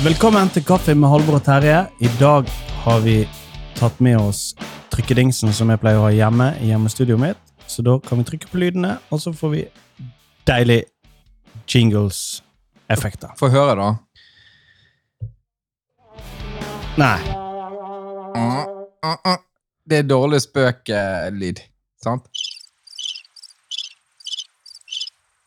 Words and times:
Velkommen 0.00 0.48
til 0.48 0.64
Kaffe 0.64 0.94
med 0.96 1.10
Halvor 1.12 1.34
og 1.36 1.42
Terje. 1.44 1.82
I 2.00 2.08
dag 2.16 2.46
har 2.86 3.02
vi 3.04 3.28
tatt 3.76 3.98
med 4.00 4.16
oss 4.16 4.54
trykkedingsen 4.88 5.52
som 5.52 5.68
jeg 5.68 5.80
pleier 5.82 6.00
å 6.00 6.06
ha 6.06 6.12
hjemme 6.14 6.46
i 6.64 6.70
hjemmestudioet 6.70 7.20
mitt. 7.20 7.42
Så 7.68 7.84
da 7.84 7.98
kan 8.06 8.16
vi 8.16 8.24
trykke 8.30 8.48
på 8.48 8.62
lydene, 8.62 8.94
og 9.12 9.20
så 9.20 9.34
får 9.36 9.52
vi 9.52 9.60
deilig 10.48 10.78
jingles-effekter. 11.68 13.36
Få 13.36 13.52
høre, 13.52 13.76
da. 13.76 13.90
Nei. 16.96 17.20
Det 19.84 20.00
er 20.00 20.08
dårlig 20.08 20.40
spøk-lyd, 20.48 21.60
sant? 22.00 22.24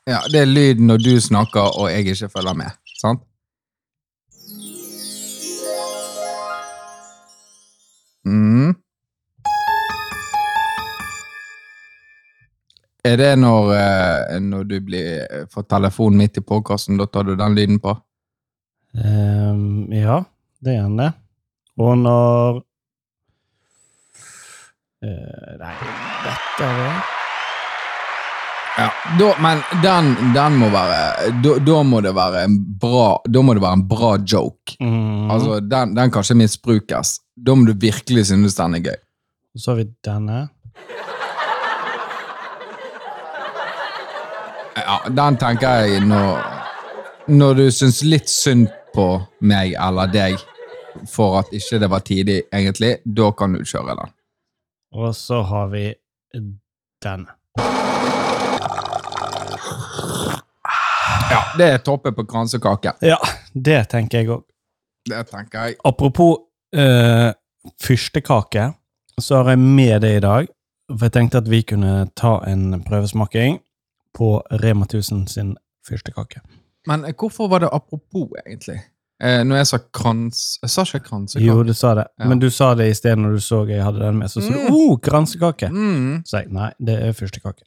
Ja, 0.05 0.21
det 0.29 0.45
er 0.45 0.49
lyd 0.53 0.77
når 0.85 0.97
du 1.09 1.13
snakker 1.17 1.73
og 1.73 1.89
jeg 1.89 2.05
ikke 2.13 2.35
følger 2.37 2.61
med, 2.67 2.81
sant? 3.01 3.25
Mm. 8.25 8.73
Er 13.03 13.17
det 13.19 13.33
når, 13.39 13.73
eh, 13.75 14.39
når 14.39 14.63
du 14.63 14.77
blir 14.79 15.47
får 15.51 15.65
telefon 15.67 16.15
midt 16.17 16.39
i 16.39 16.41
podkasten, 16.41 16.97
da 16.97 17.05
tar 17.05 17.27
du 17.27 17.35
den 17.35 17.55
lyden 17.55 17.79
på? 17.83 17.97
Um, 18.93 19.91
ja, 19.91 20.21
det 20.63 20.77
er 20.77 20.87
det. 20.99 21.09
Og 21.81 21.97
når 21.97 22.61
uh, 25.03 25.57
Nei, 25.59 25.73
dette 26.23 26.69
er 26.69 26.79
det. 26.79 27.12
Ja, 28.77 28.89
da, 29.19 29.27
men 29.37 29.59
den, 29.83 30.33
den 30.33 30.55
må 30.57 30.69
være 30.73 31.29
da, 31.43 31.57
da 31.61 31.81
må 31.85 31.99
det 32.01 32.15
være 32.17 32.39
en 32.47 32.55
bra 32.81 33.19
Da 33.29 33.41
må 33.45 33.53
det 33.53 33.61
være 33.61 33.77
en 33.77 33.83
bra 33.87 34.15
joke. 34.17 34.73
Mm. 34.81 35.29
Altså, 35.31 35.59
den, 35.61 35.93
den 35.93 36.11
kan 36.11 36.25
ikke 36.25 36.39
misbrukes. 36.41 37.19
Da 37.37 37.53
må 37.53 37.67
du 37.69 37.75
virkelig 37.77 38.25
synes 38.31 38.57
den 38.57 38.79
er 38.79 38.85
gøy. 38.87 38.97
Så 39.57 39.71
har 39.71 39.83
vi 39.83 39.85
denne. 40.05 40.39
Ja, 44.77 44.97
Den 45.21 45.37
tenker 45.37 45.83
jeg 45.85 46.01
når 46.09 46.41
Når 47.27 47.53
du 47.53 47.67
syns 47.71 48.01
litt 48.03 48.29
synd 48.29 48.67
på 48.93 49.05
meg 49.41 49.77
eller 49.79 50.09
deg 50.11 50.41
for 51.09 51.39
at 51.39 51.53
ikke 51.53 51.79
det 51.79 51.89
var 51.89 52.03
tidlig, 52.05 52.41
egentlig, 52.53 52.97
da 53.05 53.31
kan 53.31 53.53
du 53.55 53.63
kjøre 53.65 53.95
den. 53.97 54.11
Og 54.93 55.15
så 55.15 55.41
har 55.41 55.71
vi 55.71 55.87
denne. 57.03 57.33
Ja, 61.31 61.42
Det 61.57 61.67
er 61.73 61.77
toppet 61.85 62.15
på 62.17 62.23
kransekake. 62.25 62.93
Ja, 63.05 63.17
det 63.53 63.89
tenker 63.91 64.17
jeg 64.23 64.29
òg. 64.33 64.43
Det 65.09 65.25
tenker 65.29 65.67
jeg. 65.67 65.75
Apropos 65.85 66.37
uh, 66.77 67.31
fyrstekake, 67.83 68.71
så 69.21 69.41
har 69.43 69.49
jeg 69.53 69.59
med 69.59 70.01
det 70.01 70.15
i 70.17 70.23
dag. 70.23 70.47
For 70.91 71.05
jeg 71.07 71.13
tenkte 71.15 71.37
at 71.43 71.49
vi 71.51 71.61
kunne 71.67 72.07
ta 72.19 72.37
en 72.49 72.81
prøvesmaking 72.85 73.59
på 74.17 74.31
Rema 74.63 74.85
1000 74.85 75.27
sin 75.31 75.53
fyrstekake. 75.87 76.41
Men 76.87 77.05
eh, 77.05 77.13
hvorfor 77.17 77.47
var 77.49 77.63
det 77.63 77.69
apropos, 77.73 78.29
egentlig? 78.45 78.81
Eh, 79.23 79.43
når 79.47 79.55
jeg 79.61 79.67
sa 79.69 79.77
krans... 79.95 80.41
Jeg 80.61 80.69
sa 80.73 80.83
ikke 80.83 81.05
kransekake. 81.07 81.45
Jo, 81.47 81.63
du 81.63 81.73
sa 81.73 81.93
det. 81.95 82.07
Ja. 82.19 82.27
Men 82.27 82.39
du 82.41 82.49
sa 82.51 82.73
det 82.75 82.89
i 82.91 82.97
stedet 82.97 83.21
når 83.23 83.37
du 83.37 83.43
så 83.45 83.61
jeg 83.69 83.83
hadde 83.85 84.01
den 84.03 84.17
med. 84.19 84.31
Så 84.31 84.41
sa 84.43 84.49
du 84.51 84.59
Mm. 84.59 84.73
'oh, 84.73 84.97
kransekake'. 84.99 85.69
Mm. 85.71 86.23
Så 86.25 86.37
jeg 86.41 86.51
nei, 86.51 86.71
det 86.79 86.97
er 87.03 87.11
fyrstekake. 87.15 87.63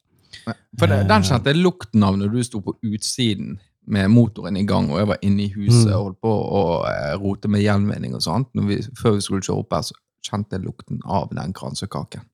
For 0.79 0.87
det, 0.87 0.98
Eh. 1.01 1.09
den 1.09 1.23
kjente 1.23 1.47
jeg 1.51 1.57
lukten 1.64 2.03
av 2.05 2.17
når 2.19 2.29
du 2.34 2.42
sto 2.45 2.61
på 2.61 2.77
utsiden 2.84 3.59
med 3.87 4.11
motoren 4.11 4.56
i 4.56 4.65
gang, 4.67 4.91
og 4.91 4.98
jeg 4.98 5.09
var 5.09 5.19
inne 5.23 5.45
i 5.47 5.53
huset 5.55 5.87
Mm. 5.91 5.95
og 5.97 6.03
holdt 6.05 6.20
på 6.20 6.33
å 6.33 6.62
eh, 6.91 7.13
rote 7.23 7.48
med 7.48 7.63
gjenvinning 7.63 8.14
og 8.14 8.23
sånt. 8.23 8.48
Vi, 8.55 8.80
før 8.98 9.14
vi 9.14 9.20
skulle 9.20 9.42
kjøre 9.47 9.58
opp 9.63 9.73
her, 9.77 9.83
så 9.83 9.95
kjente 10.27 10.57
jeg 10.58 10.64
lukten 10.67 11.01
av 11.05 11.29
den 11.35 11.52
kransekaken. 11.55 12.25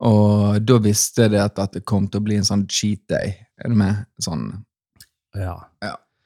Og 0.00 0.60
da 0.62 0.76
visste 0.82 1.26
jeg 1.26 1.40
at, 1.42 1.58
det 1.74 1.84
kom 1.88 2.06
til 2.08 2.20
å 2.20 2.24
bli 2.28 2.36
en 2.38 2.46
sånn 2.46 2.66
cheat 2.70 3.00
day. 3.10 3.32
Er 3.58 3.68
du 3.72 3.74
med? 3.78 4.04
Sånn, 4.22 4.64
Ja. 5.34 5.56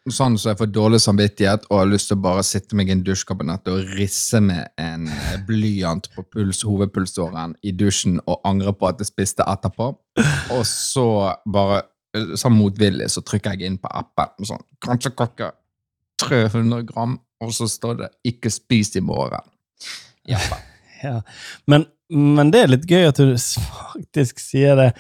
sånn 0.08 0.36
så 0.38 0.50
jeg 0.50 0.58
får 0.58 0.72
dårlig 0.72 1.00
samvittighet 1.00 1.64
og 1.70 1.78
har 1.78 1.86
lyst 1.86 2.08
til 2.08 2.16
å 2.18 2.22
bare 2.22 2.42
sitte 2.42 2.74
meg 2.74 2.88
i 2.88 2.92
en 2.92 3.02
dusjkabinett 3.04 3.68
og 3.68 3.84
risse 3.96 4.40
med 4.42 4.68
en 4.78 5.06
eh, 5.08 5.36
blyant 5.46 6.08
på 6.14 6.24
puls, 6.30 6.62
hovedpulsåren 6.62 7.54
i 7.62 7.72
dusjen 7.72 8.20
og 8.26 8.40
angre 8.44 8.72
på 8.72 8.88
at 8.88 8.98
jeg 8.98 9.06
spiste 9.12 9.44
etterpå. 9.46 9.92
Og 10.50 10.64
så 10.66 11.34
bare 11.46 11.82
sånn 12.36 12.52
motvillig 12.56 13.08
så 13.10 13.22
trykker 13.24 13.54
jeg 13.56 13.66
inn 13.70 13.78
på 13.80 13.88
appen 13.88 14.44
sånn 14.48 14.60
Kanskje 14.84 15.12
kransekake 15.16 15.52
300 16.22 16.82
gram, 16.86 17.16
og 17.42 17.50
så 17.56 17.66
står 17.68 17.96
det 17.98 18.08
'ikke 18.28 18.50
spist 18.52 18.96
i 18.96 19.00
morgen'. 19.00 19.42
Ja. 20.28 20.38
ja. 21.02 21.20
Men, 21.66 21.86
men 22.10 22.50
det 22.52 22.60
er 22.62 22.68
litt 22.76 22.86
gøy 22.86 23.08
at 23.08 23.16
du 23.18 23.32
faktisk 23.34 24.38
sier 24.38 24.76
det. 24.78 24.90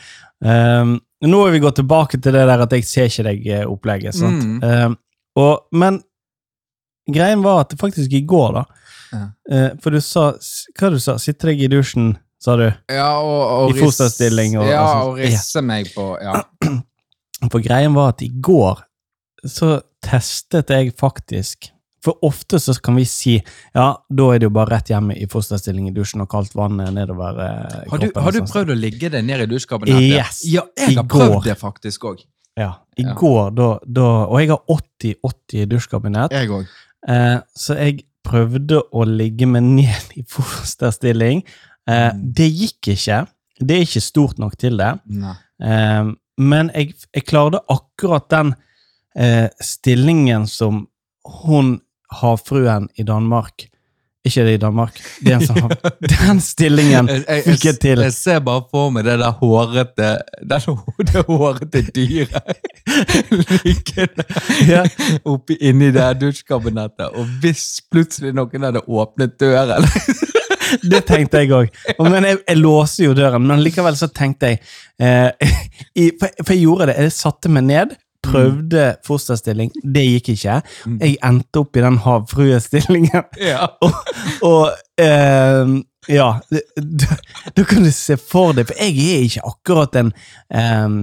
Um, 0.42 0.96
nå 1.22 1.44
har 1.44 1.52
vi 1.54 1.60
gått 1.62 1.76
tilbake 1.78 2.18
til 2.18 2.32
det 2.34 2.46
der 2.48 2.64
at 2.64 2.72
jeg 2.74 2.84
ser 2.88 3.06
ikke 3.06 3.28
deg-opplegget. 3.28 4.14
sant? 4.18 4.42
Mm. 4.42 4.62
Um, 4.62 4.96
og, 5.38 5.68
men 5.72 6.00
greien 7.06 7.42
var 7.44 7.60
at 7.62 7.70
det 7.70 7.78
faktisk 7.78 8.12
i 8.12 8.24
går, 8.26 8.52
da 8.58 8.64
Ja. 9.12 9.26
uh, 9.52 9.70
For 9.80 9.90
du 9.90 10.00
sa 10.00 10.32
Hva 10.78 10.88
du 10.90 10.98
sa 10.98 11.18
Sitte 11.18 11.46
deg 11.46 11.60
i 11.62 11.68
dusjen, 11.68 12.16
sa 12.40 12.56
du? 12.56 12.72
Ja, 12.90 13.20
og, 13.20 13.70
og 13.70 13.76
I 13.76 13.80
fosterstilling 13.80 14.56
og- 14.58 14.66
ja, 14.66 14.82
og, 15.04 15.10
og 15.12 15.18
risse 15.18 15.62
meg 15.62 15.92
på 15.94 16.16
ja. 16.22 16.42
For 17.50 17.60
greien 17.64 17.94
var 17.94 18.12
at 18.14 18.22
i 18.22 18.28
går 18.28 18.82
så 19.48 19.80
testet 20.04 20.70
jeg 20.70 20.92
faktisk 20.94 21.70
For 22.04 22.14
ofte 22.26 22.58
så 22.62 22.74
kan 22.82 22.94
vi 22.98 23.04
si 23.04 23.32
ja, 23.74 23.96
da 24.10 24.24
er 24.34 24.38
det 24.38 24.46
jo 24.48 24.50
bare 24.54 24.70
rett 24.76 24.88
hjemme 24.90 25.14
i 25.18 25.26
fosterstilling 25.30 25.88
i 25.88 25.94
dusjen 25.94 26.22
og 26.22 26.28
kaldt 26.30 26.54
vann 26.58 26.76
nedover 26.94 27.38
eh, 27.42 27.88
Har 27.90 27.98
du, 27.98 28.06
kroppen. 28.08 28.22
har 28.22 28.32
du 28.32 28.38
sånn. 28.40 28.50
prøvd 28.52 28.70
å 28.74 28.78
ligge 28.78 29.10
deg 29.10 29.24
ned 29.24 29.40
i 29.40 29.46
dusjkabinettet? 29.50 30.08
Yes, 30.10 30.40
Ja, 30.50 30.62
jeg 30.78 30.92
i 30.92 30.94
har 31.00 31.04
prøvd 31.10 31.34
går. 31.36 31.42
det 31.44 31.58
faktisk 31.60 32.06
òg. 32.10 32.24
Ja, 32.58 32.70
i 32.98 33.02
Ja. 33.06 33.14
går, 33.14 33.50
da, 33.56 33.68
da 33.86 34.08
Og 34.26 34.38
jeg 34.40 34.48
har 34.50 34.62
80-80 34.68 35.66
dusjkabinett, 35.70 36.30
Jeg 36.32 36.48
òg. 36.50 36.66
eh, 37.08 37.38
så 37.56 37.74
jeg 37.78 38.04
prøvde 38.24 38.82
å 38.92 39.04
ligge 39.06 39.46
meg 39.46 39.62
ned 39.62 40.12
i 40.16 40.22
fosterstilling. 40.22 41.42
Eh, 41.88 42.10
Mm. 42.12 42.32
det 42.34 42.50
gikk 42.52 42.92
ikke. 42.94 43.26
Det 43.58 43.76
er 43.76 43.80
ikke 43.86 44.00
stort 44.02 44.38
nok 44.38 44.56
til 44.58 44.76
det. 44.76 45.00
Nei. 45.06 45.34
Eh, 45.62 46.12
men 46.42 46.70
jeg, 46.74 46.94
jeg 47.14 47.26
klarte 47.28 47.62
akkurat 47.72 48.28
den 48.32 48.54
eh, 49.18 49.48
stillingen 49.60 50.46
som 50.50 50.86
hun 51.44 51.76
havfruen 52.20 52.88
i 52.98 53.06
Danmark 53.06 53.66
Ikke 54.24 54.44
det 54.46 54.52
i 54.54 54.58
Danmark, 54.62 54.98
det 55.18 55.32
er 55.32 55.40
en 55.40 55.46
som 55.48 55.56
har 55.64 55.72
Den 56.12 56.40
stillingen 56.40 57.08
fikk 57.10 57.64
jeg 57.66 57.78
til. 57.82 58.02
jeg 58.06 58.14
ser 58.14 58.38
bare 58.46 58.62
for 58.70 58.92
meg 58.94 59.02
det 59.08 59.16
der 59.18 59.32
hårete 59.40 60.10
Det, 60.46 60.60
det 61.10 61.24
hårete 61.26 61.82
dyret 61.96 62.52
liggende 63.64 64.26
Ja. 64.68 64.84
oppi 65.28 65.56
inni 65.60 65.90
det 65.94 66.06
dusjkabinettet, 66.20 67.08
og 67.18 67.26
hvis 67.42 67.80
plutselig 67.90 68.32
noen 68.36 68.68
hadde 68.68 68.84
åpnet 68.86 69.34
døren 69.42 69.86
Det 70.92 71.02
tenkte 71.04 71.42
jeg 71.42 71.50
òg. 71.52 71.66
Men 72.00 72.24
jeg, 72.24 72.38
jeg 72.48 72.56
låser 72.56 73.04
jo 73.04 73.12
døren. 73.16 73.44
Men 73.44 73.60
likevel 73.60 73.92
så 73.98 74.06
tenkte 74.08 74.54
jeg 74.54 74.60
eh, 75.04 75.50
i, 76.00 76.06
for 76.16 76.48
jeg 76.54 76.62
gjorde 76.62 76.86
det. 76.88 76.94
Jeg 76.96 77.12
satte 77.12 77.50
meg 77.52 77.66
ned, 77.68 77.92
prøvde 78.32 78.88
fosterstilling. 79.06 79.72
Det 79.82 80.04
gikk 80.08 80.32
ikke. 80.34 80.58
Mm. 80.86 80.98
Jeg 81.00 81.16
endte 81.28 81.62
opp 81.62 81.76
i 81.76 81.84
den 81.84 81.98
havfruestillingen. 82.04 83.28
Ja. 83.40 83.68
Og 84.50 84.72
eh, 85.00 85.76
ja, 86.10 86.40
da, 87.54 87.64
kan 87.68 87.84
du 87.86 87.90
se 87.94 88.16
for 88.18 88.52
deg 88.56 88.66
For 88.66 88.74
jeg 88.80 88.96
er 89.12 89.22
ikke 89.28 89.44
akkurat 89.52 89.94
en 90.00 90.10
um, 90.50 90.96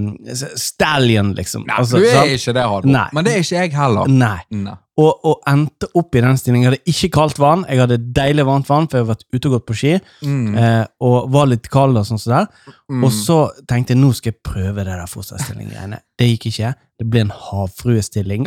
stallion, 0.60 1.32
liksom. 1.38 1.64
Nei, 1.68 1.78
Altså, 1.80 1.98
du 2.02 2.04
er 2.04 2.14
sant? 2.18 2.36
ikke 2.36 2.54
det, 2.58 2.66
Halvor. 2.74 3.08
Men 3.16 3.24
det 3.26 3.34
er 3.38 3.44
ikke 3.44 3.62
jeg 3.64 3.74
heller. 3.78 4.12
Nei. 4.12 4.38
Nei. 4.50 4.76
Og, 5.00 5.22
og 5.24 5.38
endte 5.48 5.88
opp 5.96 6.12
i 6.18 6.20
den 6.20 6.36
stillingen. 6.36 6.66
Jeg 6.66 6.74
hadde 6.74 6.92
ikke 6.92 7.08
kaldt 7.14 7.38
vann, 7.40 7.62
jeg 7.70 7.80
hadde 7.80 7.96
deilig 8.12 8.44
varmt 8.44 8.68
vann, 8.68 8.84
for 8.90 8.98
jeg 9.00 9.06
har 9.06 9.14
vært 9.14 9.24
ute 9.32 9.48
og 9.48 9.54
gått 9.54 9.66
på 9.70 9.76
ski, 9.80 9.94
Mm. 10.26 10.50
eh, 10.60 10.84
og 11.00 11.30
var 11.32 11.46
litt 11.48 11.70
kald 11.72 11.96
og 11.96 12.04
sånn 12.04 12.20
der. 12.26 12.50
Mm. 12.92 13.06
Og 13.06 13.14
så 13.16 13.38
tenkte 13.70 13.94
jeg 13.94 14.02
nå 14.02 14.10
skal 14.18 14.34
jeg 14.34 14.42
prøve 14.44 14.84
det 14.84 14.92
der 14.92 15.08
fosterstilling-greiene. 15.08 16.02
Det 16.20 16.28
gikk 16.34 16.50
ikke. 16.50 16.74
Det 17.00 17.06
ble 17.08 17.22
en 17.24 17.32
havfruestilling. 17.32 18.44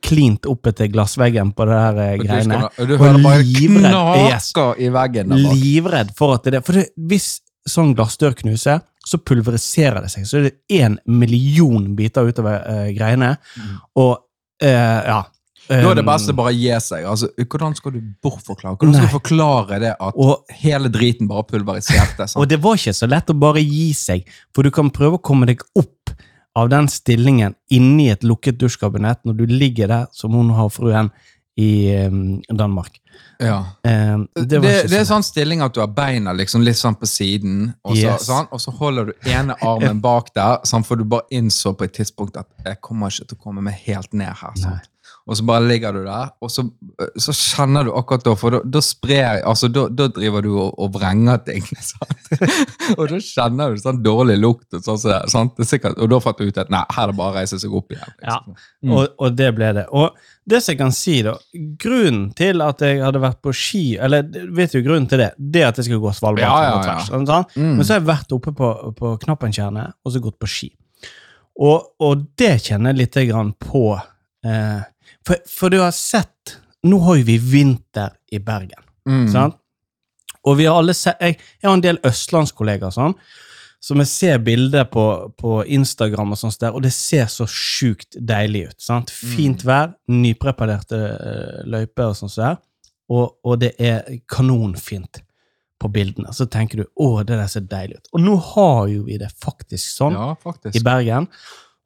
Klint 0.00 0.46
opp 0.48 0.70
etter 0.70 0.88
glassveggen 0.88 1.50
på 1.52 1.66
det 1.68 1.76
der 1.76 2.00
eh, 2.00 2.14
Og 2.14 2.22
du, 2.22 2.28
greiene. 2.30 2.60
skal, 2.72 2.88
du 2.88 2.96
hører 3.02 3.20
bare. 3.26 3.44
Yes. 3.44 4.48
knaker 4.54 4.80
i 4.80 4.88
veggen. 4.94 5.34
der 5.34 5.44
bak. 5.44 5.60
Livredd 5.74 6.14
for 6.18 6.38
at 6.38 6.48
det 6.50 6.62
For 6.66 6.78
det, 6.78 6.88
hvis 7.10 7.36
sånn 7.68 7.94
glassdør 7.96 8.36
knuser, 8.42 8.82
så 9.04 9.20
pulveriserer 9.20 10.04
det 10.04 10.10
seg. 10.12 10.26
Så 10.28 10.40
er 10.40 10.48
det 10.48 10.80
én 10.80 10.98
million 11.08 11.92
biter 11.96 12.28
utover 12.28 12.60
uh, 12.64 12.90
greiene. 12.96 13.34
Mm. 13.56 13.78
Og 14.00 14.12
uh, 14.14 15.00
ja. 15.08 15.22
Da 15.64 15.80
er 15.80 15.96
det 15.96 16.04
beste 16.04 16.34
bare 16.36 16.52
å 16.52 16.56
gi 16.56 16.72
seg. 16.84 17.06
Altså, 17.08 17.30
hvordan 17.40 17.72
skal 17.76 17.94
du 17.94 18.00
bortforklare? 18.24 18.76
Hvordan 18.76 18.98
skal 18.98 19.08
du 19.08 19.14
forklare 19.14 19.78
det 19.80 19.94
at 19.96 20.18
og, 20.20 20.50
hele 20.60 20.90
driten 20.92 21.28
bare 21.30 21.46
pulveriserte? 21.48 22.28
og 22.40 22.48
det 22.50 22.60
var 22.60 22.76
ikke 22.76 22.96
så 22.96 23.08
lett 23.08 23.32
å 23.32 23.38
bare 23.46 23.64
gi 23.64 23.88
seg, 23.96 24.28
for 24.52 24.66
du 24.66 24.72
kan 24.74 24.92
prøve 24.92 25.16
å 25.16 25.24
komme 25.24 25.48
deg 25.48 25.64
opp 25.80 26.12
av 26.54 26.68
den 26.70 26.86
stillingen 26.92 27.56
inni 27.72 28.10
et 28.12 28.26
lukket 28.26 28.60
dusjkabinett 28.60 29.24
når 29.26 29.40
du 29.40 29.46
ligger 29.50 29.90
der 29.90 30.04
som 30.14 30.36
hun 30.36 30.52
har 30.54 30.68
fruen 30.70 31.10
i 31.56 31.94
Danmark. 32.50 33.00
Ja. 33.38 33.60
Det, 33.82 34.44
det 34.48 34.60
det, 34.62 34.72
er 34.82 35.04
så 35.04 35.14
sånn 35.14 35.24
stilling 35.26 35.62
at 35.62 35.74
du 35.74 35.80
har 35.82 35.90
beina 35.94 36.32
liksom 36.34 36.62
litt 36.66 36.78
sånn 36.78 36.96
på 36.98 37.06
siden, 37.06 37.68
og 37.84 37.94
så, 37.96 38.08
Yes. 38.14 38.26
sånn, 38.26 38.48
og 38.50 38.62
så 38.62 38.74
holder 38.74 39.10
du 39.10 39.28
ene 39.30 39.54
armen 39.62 40.00
bak 40.02 40.32
der, 40.34 40.58
sånn, 40.66 40.84
for 40.86 40.98
du 40.98 41.04
bare 41.04 41.26
innså 41.34 41.74
på 41.78 41.86
et 41.86 41.94
tidspunkt 41.94 42.36
at 42.40 42.48
jeg 42.64 42.80
kommer 42.82 43.10
ikke 43.12 43.28
til 43.30 43.38
å 43.38 43.42
komme 43.46 43.62
meg 43.62 43.78
helt 43.86 44.12
ned 44.12 44.34
her. 44.40 44.54
Nei. 44.64 44.78
Og 45.24 45.38
så 45.38 45.44
bare 45.48 45.64
ligger 45.64 45.94
du 45.96 46.02
der, 46.04 46.34
og 46.44 46.50
så, 46.52 46.66
så 47.16 47.32
kjenner 47.32 47.86
du 47.86 47.94
akkurat 47.96 48.26
da, 48.26 48.34
for 48.36 48.52
da, 48.52 48.58
da 48.68 48.82
sprer 48.84 49.38
altså 49.48 49.70
da, 49.72 49.86
da 49.88 50.10
driver 50.12 50.44
du 50.44 50.50
og, 50.52 50.74
og 50.76 50.90
vrenger 50.98 51.40
ting. 51.46 51.64
Sant? 51.90 52.28
og 52.98 53.08
da 53.08 53.20
kjenner 53.24 53.72
du 53.72 53.80
sånn 53.80 54.02
dårlig 54.04 54.36
lukt, 54.42 54.68
og, 54.74 54.82
sånn, 54.84 55.00
som 55.00 55.32
sant? 55.32 55.56
Det 55.56 55.64
er 55.64 55.70
sikkert, 55.70 55.96
og 55.96 56.12
da 56.12 56.20
fant 56.20 56.42
du 56.42 56.44
ut 56.44 56.60
at 56.60 56.72
nei, 56.72 56.82
her 56.92 57.06
er 57.06 57.14
det 57.14 57.18
bare 57.22 57.32
å 57.32 57.36
reise 57.38 57.60
seg 57.62 57.72
opp 57.72 57.96
igjen. 57.96 58.14
Liksom. 58.20 58.60
Mm. 58.84 58.94
Og, 58.98 59.16
og 59.16 59.40
det 59.40 59.50
ble 59.56 59.72
det. 59.80 59.88
Og 59.96 60.20
det 60.44 60.60
som 60.60 60.74
jeg 60.74 60.82
kan 60.82 60.92
si, 60.92 61.18
da 61.24 61.32
Grunnen 61.80 62.26
til 62.36 62.60
at 62.60 62.82
jeg 62.84 63.00
hadde 63.00 63.20
vært 63.22 63.38
på 63.40 63.52
ski 63.56 63.84
Eller 63.96 64.26
vet 64.52 64.74
du 64.74 64.82
grunnen 64.84 65.06
til 65.08 65.22
det? 65.22 65.30
Det 65.38 65.62
at 65.64 65.78
jeg 65.80 65.88
skulle 65.88 66.04
gå 66.04 66.12
Svalbard. 66.12 66.44
Ja, 66.44 66.56
ja, 66.66 66.72
ja. 66.74 66.82
tvers, 66.84 67.08
sånn. 67.08 67.28
Mm. 67.56 67.76
Men 67.78 67.80
så 67.80 67.94
har 67.94 68.02
jeg 68.02 68.10
vært 68.10 68.34
oppe 68.36 68.52
på, 68.56 68.72
på 68.98 69.14
Knappentjernet 69.24 69.96
og 70.04 70.12
så 70.12 70.20
gått 70.20 70.36
på 70.42 70.50
ski. 70.50 70.74
Og, 71.64 71.94
og 72.02 72.26
det 72.36 72.58
kjenner 72.66 72.92
jeg 72.92 73.06
litt 73.06 73.22
grann 73.30 73.54
på. 73.56 73.94
Eh, 74.44 74.82
for, 75.26 75.40
for 75.48 75.72
du 75.72 75.80
har 75.80 75.94
sett 75.96 76.58
Nå 76.84 76.98
har 77.06 77.16
jo 77.16 77.24
vi 77.24 77.38
vinter 77.40 78.10
i 78.28 78.38
Bergen. 78.44 78.82
Mm. 79.08 79.28
Sant? 79.32 79.56
Og 80.44 80.58
vi 80.58 80.66
har 80.68 80.76
alle 80.76 80.92
sett, 80.92 81.16
jeg, 81.16 81.38
jeg 81.62 81.64
har 81.64 81.78
en 81.78 81.82
del 81.84 81.96
østlandskollegaer 82.04 82.92
sånn, 82.92 83.14
som 83.84 84.00
jeg 84.00 84.10
ser 84.10 84.42
bilder 84.44 84.84
på, 84.92 85.04
på 85.40 85.62
Instagram, 85.76 86.34
og 86.34 86.40
sånt 86.40 86.60
der, 86.60 86.76
og 86.76 86.84
det 86.84 86.92
ser 86.92 87.24
så 87.32 87.46
sjukt 87.48 88.18
deilig 88.20 88.66
ut. 88.68 88.78
Sant? 88.84 89.12
Fint 89.12 89.64
vær, 89.64 89.94
nypreparerte 90.12 91.00
uh, 91.00 91.58
løyper 91.72 92.10
og 92.10 92.18
sånt 92.20 92.36
der, 92.36 92.60
og, 93.12 93.38
og 93.44 93.60
det 93.60 93.74
er 93.80 94.04
kanonfint 94.28 95.20
på 95.80 95.90
bildene. 95.92 96.32
Så 96.32 96.46
tenker 96.48 96.80
du 96.80 96.86
å, 97.00 97.10
det 97.24 97.36
der 97.36 97.50
ser 97.52 97.66
deilig 97.68 98.00
ut. 98.00 98.12
Og 98.16 98.24
nå 98.24 98.38
har 98.54 98.86
jo 98.92 99.04
vi 99.08 99.18
det 99.20 99.28
faktisk 99.32 99.90
sånn 99.98 100.16
Ja, 100.16 100.30
faktisk. 100.40 100.76
i 100.76 100.84
Bergen. 100.84 101.28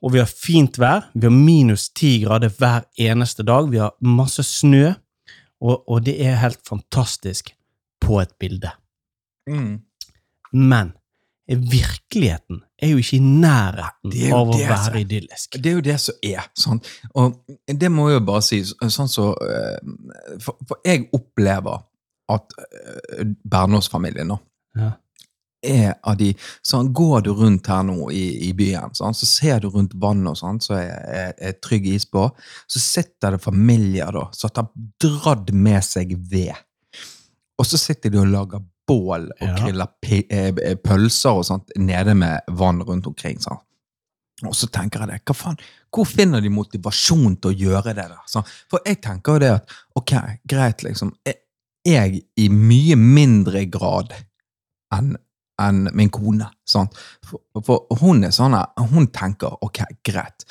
Og 0.03 0.15
vi 0.15 0.21
har 0.23 0.31
fint 0.31 0.79
vær. 0.79 1.09
Vi 1.15 1.27
har 1.27 1.35
minus 1.35 1.89
ti 1.91 2.19
grader 2.23 2.53
hver 2.55 2.87
eneste 3.03 3.47
dag. 3.47 3.71
Vi 3.73 3.81
har 3.83 3.97
masse 4.05 4.45
snø, 4.47 4.93
og, 5.59 5.83
og 5.91 6.05
det 6.06 6.19
er 6.23 6.39
helt 6.43 6.62
fantastisk 6.69 7.50
på 8.05 8.21
et 8.23 8.35
bilde. 8.39 8.71
Mm. 9.50 9.81
Men 10.53 10.93
virkeligheten 11.49 12.62
er 12.79 12.93
jo 12.93 13.00
ikke 13.00 13.17
i 13.17 13.25
nærheten 13.25 14.15
av 14.37 14.53
å 14.53 14.55
det 14.55 14.69
være 14.69 15.03
idyllisk. 15.03 15.56
Det 15.56 15.71
er 15.71 15.79
jo 15.79 15.85
det 15.87 15.97
som 16.03 16.19
er. 16.29 16.47
Sånn. 16.59 16.81
Og 17.19 17.39
det 17.67 17.91
må 17.93 18.11
jeg 18.11 18.21
jo 18.21 18.25
bare 18.29 18.45
si. 18.45 18.61
sånn 18.69 19.11
så, 19.11 19.31
eh, 19.49 20.37
for, 20.45 20.61
for 20.69 20.85
jeg 20.87 21.09
opplever 21.17 21.81
at 22.29 22.59
uh, 22.61 23.25
Bernås-familien 23.49 24.29
nå 24.35 24.37
Ja. 24.77 24.93
Er 25.63 25.95
av 26.03 26.17
de 26.21 26.33
sånn, 26.63 26.93
Går 26.95 27.23
du 27.27 27.33
rundt 27.35 27.67
her 27.67 27.83
nå 27.83 28.11
i, 28.15 28.49
i 28.49 28.53
byen, 28.57 28.95
sånn, 28.95 29.15
så 29.17 29.27
ser 29.27 29.61
du 29.61 29.69
rundt 29.75 29.95
vannet 29.99 30.31
og 30.33 30.39
sånn, 30.41 30.61
så 30.63 30.77
er, 30.79 30.95
er, 31.11 31.33
er 31.51 31.57
trygg 31.65 31.87
is 31.91 32.07
på. 32.07 32.29
Så 32.71 32.83
sitter 32.83 33.35
det 33.35 33.43
familier 33.43 34.13
da, 34.15 34.29
som 34.33 34.51
har 34.55 34.69
dratt 35.03 35.53
med 35.53 35.85
seg 35.85 36.15
ved. 36.31 36.55
Og 37.59 37.67
så 37.67 37.79
sitter 37.81 38.15
de 38.15 38.21
og 38.23 38.31
lager 38.31 38.63
bål 38.89 39.29
og 39.35 39.43
Ja. 39.49 39.55
griller 39.59 39.89
eh, 40.09 40.53
eh, 40.55 40.77
pølser 40.77 41.41
og 41.41 41.45
sånt 41.45 41.73
nede 41.77 42.15
med 42.15 42.41
vann 42.57 42.81
rundt 42.83 43.07
omkring. 43.11 43.39
sånn. 43.43 43.59
Og 44.47 44.55
så 44.55 44.69
tenker 44.71 45.03
jeg 45.03 45.09
det, 45.09 45.21
hva 45.27 45.35
faen, 45.35 45.59
hvor 45.91 46.07
finner 46.07 46.41
de 46.41 46.49
motivasjon 46.49 47.37
til 47.43 47.51
å 47.51 47.59
gjøre 47.59 47.95
det 47.95 48.07
der? 48.07 48.19
Sånn, 48.31 48.47
for 48.71 48.81
jeg 48.87 49.01
tenker 49.03 49.35
jo 49.35 49.39
det 49.43 49.51
at, 49.57 49.73
ok, 49.99 50.15
greit 50.49 50.85
liksom, 50.87 51.13
jeg, 51.27 51.41
jeg 51.85 52.23
i 52.39 52.49
mye 52.49 52.97
mindre 52.97 53.65
grad 53.67 54.15
enn 54.95 55.17
enn 55.63 55.87
min 55.97 56.11
kone, 56.15 56.49
sånn. 56.69 56.91
For, 57.27 57.43
for 57.67 58.03
hun 58.03 58.27
er 58.27 58.35
sånn, 58.35 58.57
hun 58.93 59.09
tenker, 59.15 59.57
ok, 59.65 59.83
greit, 60.07 60.47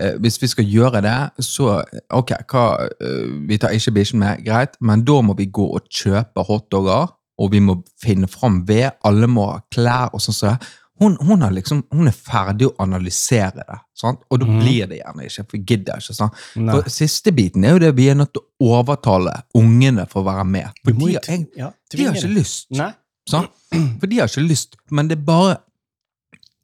eh, 0.00 0.14
hvis 0.22 0.38
vi 0.42 0.50
skal 0.50 0.68
gjøre 0.68 1.02
det, 1.04 1.16
så, 1.44 1.80
ok, 2.14 2.36
hva, 2.52 2.66
eh, 2.98 3.32
vi 3.48 3.58
tar 3.62 3.74
ikke 3.76 3.96
bikkjen 3.98 4.22
med, 4.22 4.44
greit, 4.46 4.78
men 4.80 5.04
da 5.08 5.18
må 5.24 5.36
vi 5.38 5.50
gå 5.52 5.66
og 5.76 5.90
kjøpe 5.90 6.46
hotdogger, 6.48 7.10
og 7.42 7.50
vi 7.50 7.62
må 7.64 7.80
finne 8.00 8.28
fram 8.30 8.62
ved, 8.68 8.92
alle 9.08 9.28
må 9.30 9.48
ha 9.50 9.58
klær 9.72 10.14
og 10.14 10.22
sånn 10.22 10.36
Så. 10.36 10.54
Hun, 11.02 11.16
hun, 11.18 11.40
er 11.42 11.50
liksom, 11.50 11.80
hun 11.90 12.06
er 12.06 12.14
ferdig 12.14 12.68
å 12.68 12.74
analysere 12.84 13.64
det, 13.64 13.78
sant? 13.98 14.20
og 14.30 14.38
da 14.38 14.46
mm. 14.46 14.58
blir 14.60 14.90
det 14.90 15.00
gjerne 15.00 15.24
ikke, 15.26 15.44
for 15.48 15.56
vi 15.56 15.60
gidder 15.66 16.02
ikke. 16.02 16.14
sant? 16.14 16.42
Nei. 16.54 16.76
For 16.76 16.92
siste 16.94 17.32
biten 17.34 17.64
er 17.66 17.74
jo 17.74 17.80
det 17.82 17.90
vi 17.98 18.06
er 18.12 18.20
nødt 18.20 18.30
til 18.36 18.44
å 18.44 18.76
overtale 18.78 19.32
ungene 19.58 20.04
for 20.10 20.22
å 20.22 20.28
være 20.28 20.44
med. 20.46 20.78
For 20.84 20.94
de, 21.00 21.08
har 21.16 21.42
ja, 21.58 21.72
de 21.90 22.06
har 22.06 22.20
ikke 22.20 22.30
lyst. 22.36 22.68
Nei. 22.78 22.92
Sant? 23.30 23.52
For 24.00 24.10
de 24.10 24.20
har 24.20 24.30
ikke 24.30 24.46
lyst, 24.46 24.78
men 24.90 25.10
det 25.10 25.20
er 25.20 25.28
bare 25.28 25.60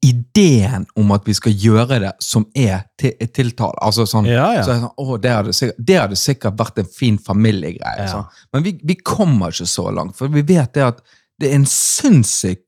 ideen 0.05 0.85
om 0.95 1.11
at 1.11 1.25
vi 1.27 1.35
skal 1.35 1.55
gjøre 1.59 1.99
det 2.05 2.13
som 2.23 2.45
er 2.55 2.85
til, 3.01 3.17
tiltale. 3.35 3.75
Altså 3.83 4.07
sånn, 4.07 4.29
Ja, 4.31 4.47
ja. 4.55 4.63
så 4.63 4.77
sånn, 4.79 4.93
å, 4.95 5.17
det, 5.19 5.33
hadde 5.35 5.55
sikkert, 5.57 5.81
det 5.91 5.97
hadde 5.99 6.19
sikkert 6.19 6.59
vært 6.61 6.79
en 6.85 6.91
fin 6.93 7.19
familiegreie. 7.19 8.05
Ja. 8.07 8.11
Sånn. 8.13 8.45
Men 8.55 8.67
vi, 8.67 8.77
vi 8.87 8.99
kommer 9.03 9.55
ikke 9.55 9.67
så 9.67 9.89
langt, 9.95 10.15
for 10.19 10.31
vi 10.31 10.45
vet 10.47 10.77
det 10.79 10.87
at 10.87 11.03
det 11.39 11.51
er 11.51 11.59
en 11.59 11.67
sinnssyk 11.71 12.63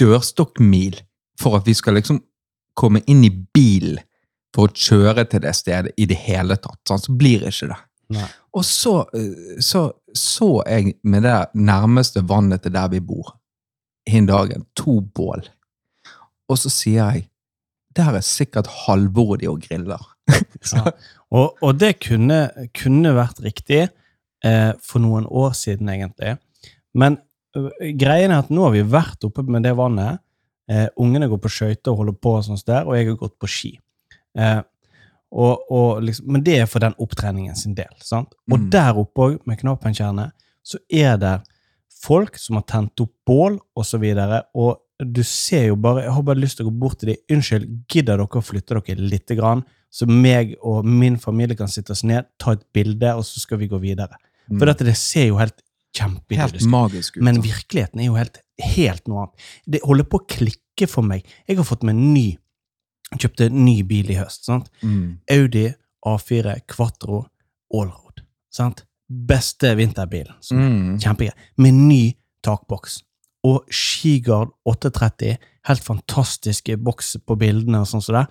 dørstokkmil 0.00 1.00
for 1.40 1.58
at 1.58 1.66
vi 1.68 1.74
skal 1.76 1.96
liksom 1.96 2.20
komme 2.76 3.00
inn 3.08 3.24
i 3.24 3.32
bilen 3.32 4.00
for 4.56 4.68
å 4.68 4.76
kjøre 4.76 5.26
til 5.28 5.42
det 5.44 5.52
stedet 5.56 5.92
i 6.00 6.06
det 6.08 6.16
hele 6.26 6.56
tatt. 6.60 6.80
Sånn, 6.88 7.02
så 7.02 7.16
blir 7.16 7.44
det 7.44 7.52
ikke 7.52 7.72
det. 7.72 7.80
Nei. 8.16 8.28
Og 8.56 8.64
så, 8.64 9.00
eh, 9.16 9.58
så 9.64 9.88
så 10.18 10.62
jeg 10.66 10.96
med 11.04 11.26
det 11.26 11.36
nærmeste 11.54 12.24
vannet 12.28 12.64
til 12.64 12.74
der 12.74 12.90
vi 12.92 13.00
bor, 13.04 13.36
hin 14.08 14.28
dagen, 14.28 14.66
to 14.78 15.00
bål. 15.00 15.44
Og 16.50 16.60
så 16.60 16.70
sier 16.70 17.10
jeg, 17.12 17.26
der 17.96 18.18
er 18.18 18.24
sikkert 18.24 18.68
Halvor 18.84 19.36
de 19.40 19.50
og 19.50 19.62
griller. 19.66 20.02
Ja. 20.74 20.90
Og, 21.30 21.58
og 21.62 21.76
det 21.78 22.00
kunne, 22.02 22.48
kunne 22.74 23.12
vært 23.14 23.38
riktig 23.44 23.84
eh, 23.86 24.72
for 24.82 25.02
noen 25.02 25.26
år 25.26 25.52
siden, 25.54 25.88
egentlig. 25.92 26.32
Men 26.96 27.18
uh, 27.54 27.68
greien 27.98 28.32
er 28.34 28.42
at 28.42 28.50
nå 28.50 28.64
har 28.66 28.74
vi 28.74 28.82
vært 28.90 29.26
oppe 29.26 29.44
med 29.46 29.66
det 29.66 29.76
vannet. 29.78 30.22
Eh, 30.66 30.88
ungene 30.98 31.28
går 31.30 31.38
på 31.42 31.52
skøyter 31.52 31.92
og 31.92 32.00
holder 32.02 32.16
på, 32.18 32.32
og 32.38 32.46
sånt 32.46 32.66
der, 32.66 32.86
og 32.86 32.96
jeg 32.98 33.06
har 33.10 33.18
gått 33.20 33.36
på 33.38 33.50
ski. 33.50 33.72
Eh, 34.38 34.58
og, 35.32 35.66
og 35.70 36.02
liksom, 36.02 36.26
men 36.32 36.42
det 36.46 36.58
er 36.60 36.66
for 36.66 36.78
den 36.80 36.94
opptreningen 37.02 37.56
sin 37.56 37.74
del. 37.74 37.92
sant? 38.00 38.34
Og 38.50 38.58
Mm. 38.60 38.70
der 38.70 38.94
oppe 38.96 39.22
òg, 39.22 39.38
med 39.46 39.58
knapenkjerne, 39.58 40.32
så 40.64 40.78
er 40.90 41.16
det 41.18 41.42
folk 42.02 42.36
som 42.38 42.56
har 42.56 42.62
tent 42.62 43.00
opp 43.00 43.12
bål, 43.26 43.58
og 43.76 43.84
så 43.84 43.98
videre, 43.98 44.44
og 44.54 44.78
du 44.98 45.22
ser 45.22 45.66
jo 45.68 45.76
bare 45.76 46.02
Jeg 46.04 46.12
har 46.12 46.22
bare 46.22 46.40
lyst 46.40 46.56
til 46.56 46.66
å 46.66 46.70
gå 46.70 46.78
bort 46.78 46.98
til 47.00 47.08
dem. 47.08 47.16
'Unnskyld, 47.28 47.86
gidder 47.88 48.16
dere 48.16 48.26
å 48.26 48.40
flytte 48.42 48.80
dere 48.80 48.96
lite 48.96 49.36
grann?' 49.36 49.64
Så 49.90 50.06
meg 50.08 50.56
og 50.62 50.84
min 50.84 51.16
familie 51.16 51.56
kan 51.56 51.68
sitte 51.68 51.90
oss 51.92 52.02
ned, 52.04 52.24
ta 52.38 52.52
et 52.52 52.64
bilde, 52.72 53.14
og 53.16 53.22
så 53.24 53.38
skal 53.40 53.58
vi 53.58 53.68
gå 53.68 53.78
videre. 53.80 54.16
For 54.58 54.66
dette, 54.66 54.84
det 54.84 54.96
ser 54.96 55.26
jo 55.28 55.36
helt 55.36 55.56
Mm. 55.96 56.20
kjempeidyllisk 56.28 57.16
ut. 57.16 57.22
Men 57.22 57.40
virkeligheten 57.42 58.00
er 58.00 58.04
jo 58.06 58.14
helt, 58.14 58.38
helt 58.60 59.08
noe 59.08 59.18
annet. 59.26 59.34
Det 59.68 59.80
holder 59.82 60.04
på 60.04 60.18
å 60.20 60.26
klikke 60.26 60.88
for 60.88 61.02
meg. 61.02 61.24
Jeg 61.48 61.56
har 61.56 61.64
fått 61.64 61.82
meg 61.82 61.94
en 61.94 62.12
ny 62.14 62.36
Kjøpte 63.14 63.48
ny 63.54 63.80
bil 63.86 64.10
i 64.10 64.18
høst. 64.18 64.44
sant? 64.48 64.70
Mm. 64.82 65.18
Audi 65.30 65.68
A4 66.06 66.58
Quattro 66.66 67.24
Allroad. 67.72 68.22
sant? 68.50 68.84
Beste 69.06 69.74
vinterbilen. 69.78 70.34
Mm. 70.50 70.98
Kjempegøy. 70.98 71.34
Med 71.62 71.74
ny 71.74 72.16
takboks. 72.42 73.02
Og 73.46 73.66
Skigard 73.70 74.50
830. 74.66 75.36
Helt 75.68 75.84
fantastiske 75.84 76.76
boks 76.76 77.16
på 77.26 77.36
bildene 77.38 77.84
og 77.84 77.90
sånn 77.90 78.02
som 78.02 78.18
det. 78.18 78.24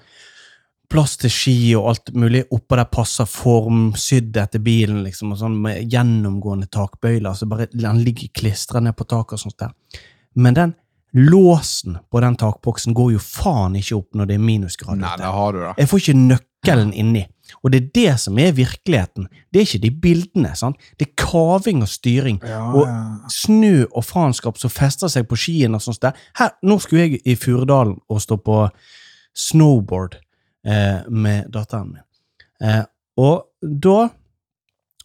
Plass 0.91 1.15
til 1.17 1.31
ski 1.33 1.55
og 1.79 1.87
alt 1.93 2.11
mulig. 2.13 2.43
Oppå 2.53 2.77
der 2.77 2.89
passer 2.91 3.25
form, 3.25 3.93
sydd 3.97 4.35
etter 4.37 4.61
bilen, 4.61 5.01
liksom, 5.03 5.31
og 5.33 5.39
sånn 5.39 5.55
med 5.63 5.91
gjennomgående 5.91 6.67
takbøyler. 6.71 7.33
Så 7.33 7.47
bare 7.49 7.69
den 7.71 8.03
ligger 8.03 8.29
klistra 8.35 8.83
ned 8.83 8.95
på 8.97 9.07
taket 9.07 9.39
og 9.39 9.45
sånt 9.45 9.57
der. 9.63 10.01
Men 10.35 10.57
den 10.57 10.75
låsen 11.15 11.97
på 12.11 12.19
den 12.19 12.35
takboksen 12.35 12.93
går 12.95 13.13
jo 13.15 13.21
faen 13.23 13.77
ikke 13.79 13.95
opp 13.95 14.17
når 14.19 14.27
det 14.29 14.35
er 14.35 14.43
minusgrader 14.43 14.99
Nei, 14.99 15.15
det 15.21 15.31
har 15.37 15.55
du 15.55 15.61
da. 15.61 15.71
Jeg 15.79 15.89
får 15.91 16.01
ikke 16.03 16.17
nøkkelen 16.19 16.91
inni. 16.93 17.23
Og 17.63 17.71
det 17.71 17.79
er 17.79 17.87
det 17.95 18.15
som 18.19 18.39
er 18.41 18.55
virkeligheten. 18.57 19.29
Det 19.53 19.61
er 19.61 19.67
ikke 19.67 19.83
de 19.83 19.91
bildene. 20.01 20.51
sant? 20.57 20.81
Det 20.99 21.07
er 21.07 21.13
kaving 21.23 21.83
og 21.85 21.89
styring. 21.89 22.41
og 22.43 23.31
snø 23.31 23.85
og 23.91 24.03
faenskap 24.03 24.57
som 24.57 24.73
fester 24.73 25.11
seg 25.11 25.27
på 25.29 25.39
skien 25.39 25.75
og 25.75 25.81
sånt. 25.81 26.01
der. 26.01 26.11
Her, 26.37 26.51
nå 26.63 26.79
skulle 26.79 27.05
jeg 27.05 27.21
i 27.25 27.35
Furudalen 27.35 27.97
og 28.09 28.21
stå 28.21 28.37
på 28.37 28.67
snowboard 29.35 30.19
eh, 30.65 31.07
med 31.09 31.51
datteren 31.53 31.93
min. 31.93 32.03
Eh, 32.61 32.83
og 33.17 33.47
da 33.61 34.09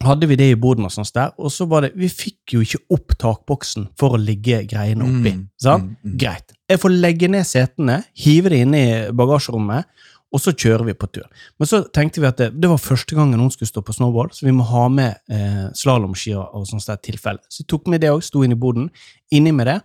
hadde 0.05 0.29
vi 0.29 0.37
det 0.39 0.49
i 0.53 0.59
boden, 0.59 0.85
og 0.87 0.93
sånt 0.93 1.13
der, 1.15 1.33
og 1.37 1.51
så 1.53 1.67
var 1.69 1.85
det 1.85 1.91
Vi 1.99 2.09
fikk 2.09 2.55
jo 2.55 2.61
ikke 2.65 2.81
opp 2.95 3.17
takboksen 3.21 3.89
for 3.99 4.15
å 4.15 4.21
ligge 4.21 4.63
greiene 4.69 5.07
oppi. 5.07 5.35
Mm, 5.37 5.43
sant? 5.61 5.91
mm, 5.91 6.11
mm. 6.11 6.17
Greit. 6.21 6.55
Jeg 6.71 6.81
får 6.81 6.95
legge 6.95 7.29
ned 7.31 7.47
setene, 7.47 8.01
hive 8.17 8.51
det 8.53 8.61
inn 8.65 8.77
i 8.77 8.87
bagasjerommet, 9.15 9.89
og 10.31 10.39
så 10.39 10.53
kjører 10.55 10.85
vi 10.87 10.95
på 10.95 11.09
tur. 11.11 11.25
Men 11.59 11.67
så 11.67 11.81
tenkte 11.91 12.21
vi 12.23 12.29
at 12.29 12.39
det, 12.39 12.51
det 12.55 12.69
var 12.71 12.79
første 12.79 13.17
gangen 13.17 13.39
noen 13.39 13.51
skulle 13.51 13.67
stå 13.67 13.83
på 13.83 13.95
snowboard, 13.97 14.35
så 14.37 14.47
vi 14.47 14.53
må 14.55 14.63
ha 14.69 14.85
med 14.91 15.19
eh, 15.31 15.65
slalåmski 15.75 16.37
og 16.39 16.63
sånt 16.69 16.85
sted 16.85 17.01
tilfelle. 17.03 17.43
Så 17.51 17.65
vi 17.65 17.67
tok 17.73 17.91
med 17.91 18.03
det 18.03 18.13
òg, 18.13 18.23
sto 18.23 18.45
inn 18.45 18.55
i 18.55 18.59
boden, 18.59 18.87
inni 19.35 19.51
med 19.55 19.67
det. 19.67 19.81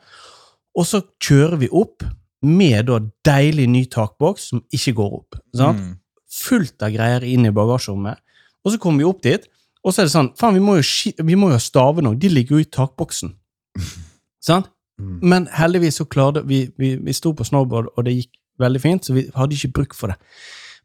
Og 0.79 0.87
så 0.87 1.03
kjører 1.23 1.59
vi 1.65 1.73
opp 1.75 2.07
med 2.47 2.87
da 2.91 3.01
deilig 3.27 3.67
ny 3.73 3.83
takboks 3.91 4.51
som 4.53 4.63
ikke 4.71 4.95
går 5.01 5.19
opp. 5.21 5.41
sant? 5.57 5.83
Mm. 5.83 5.95
fullt 6.37 6.83
av 6.85 6.93
greier 6.93 7.25
inn 7.25 7.47
i 7.49 7.55
bagasjerommet. 7.55 8.19
Og 8.67 8.75
så 8.75 8.79
kommer 8.83 9.01
vi 9.01 9.09
opp 9.09 9.23
dit, 9.25 9.47
og 9.87 9.95
så 9.95 10.03
er 10.03 10.09
det 10.09 10.13
sånn 10.17 10.33
Faen, 10.39 10.57
vi 10.59 10.63
må 10.67 10.77
jo, 10.81 10.85
vi 11.23 11.37
må 11.39 11.53
jo 11.53 11.61
stave 11.63 12.03
noe. 12.03 12.19
De 12.19 12.29
ligger 12.33 12.59
jo 12.59 12.65
i 12.65 12.71
takboksen. 12.77 13.31
sånn? 14.49 14.67
Mm. 15.01 15.17
Men 15.23 15.47
heldigvis 15.53 15.99
så 16.01 16.07
klarte 16.09 16.43
vi 16.49 16.63
Vi, 16.81 16.95
vi 17.05 17.13
sto 17.15 17.35
på 17.37 17.45
snowboard, 17.47 17.91
og 17.97 18.07
det 18.07 18.15
gikk 18.17 18.33
veldig 18.59 18.81
fint, 18.81 19.05
så 19.05 19.13
vi 19.13 19.27
hadde 19.37 19.53
ikke 19.55 19.75
bruk 19.77 19.95
for 19.95 20.09
det. 20.13 20.17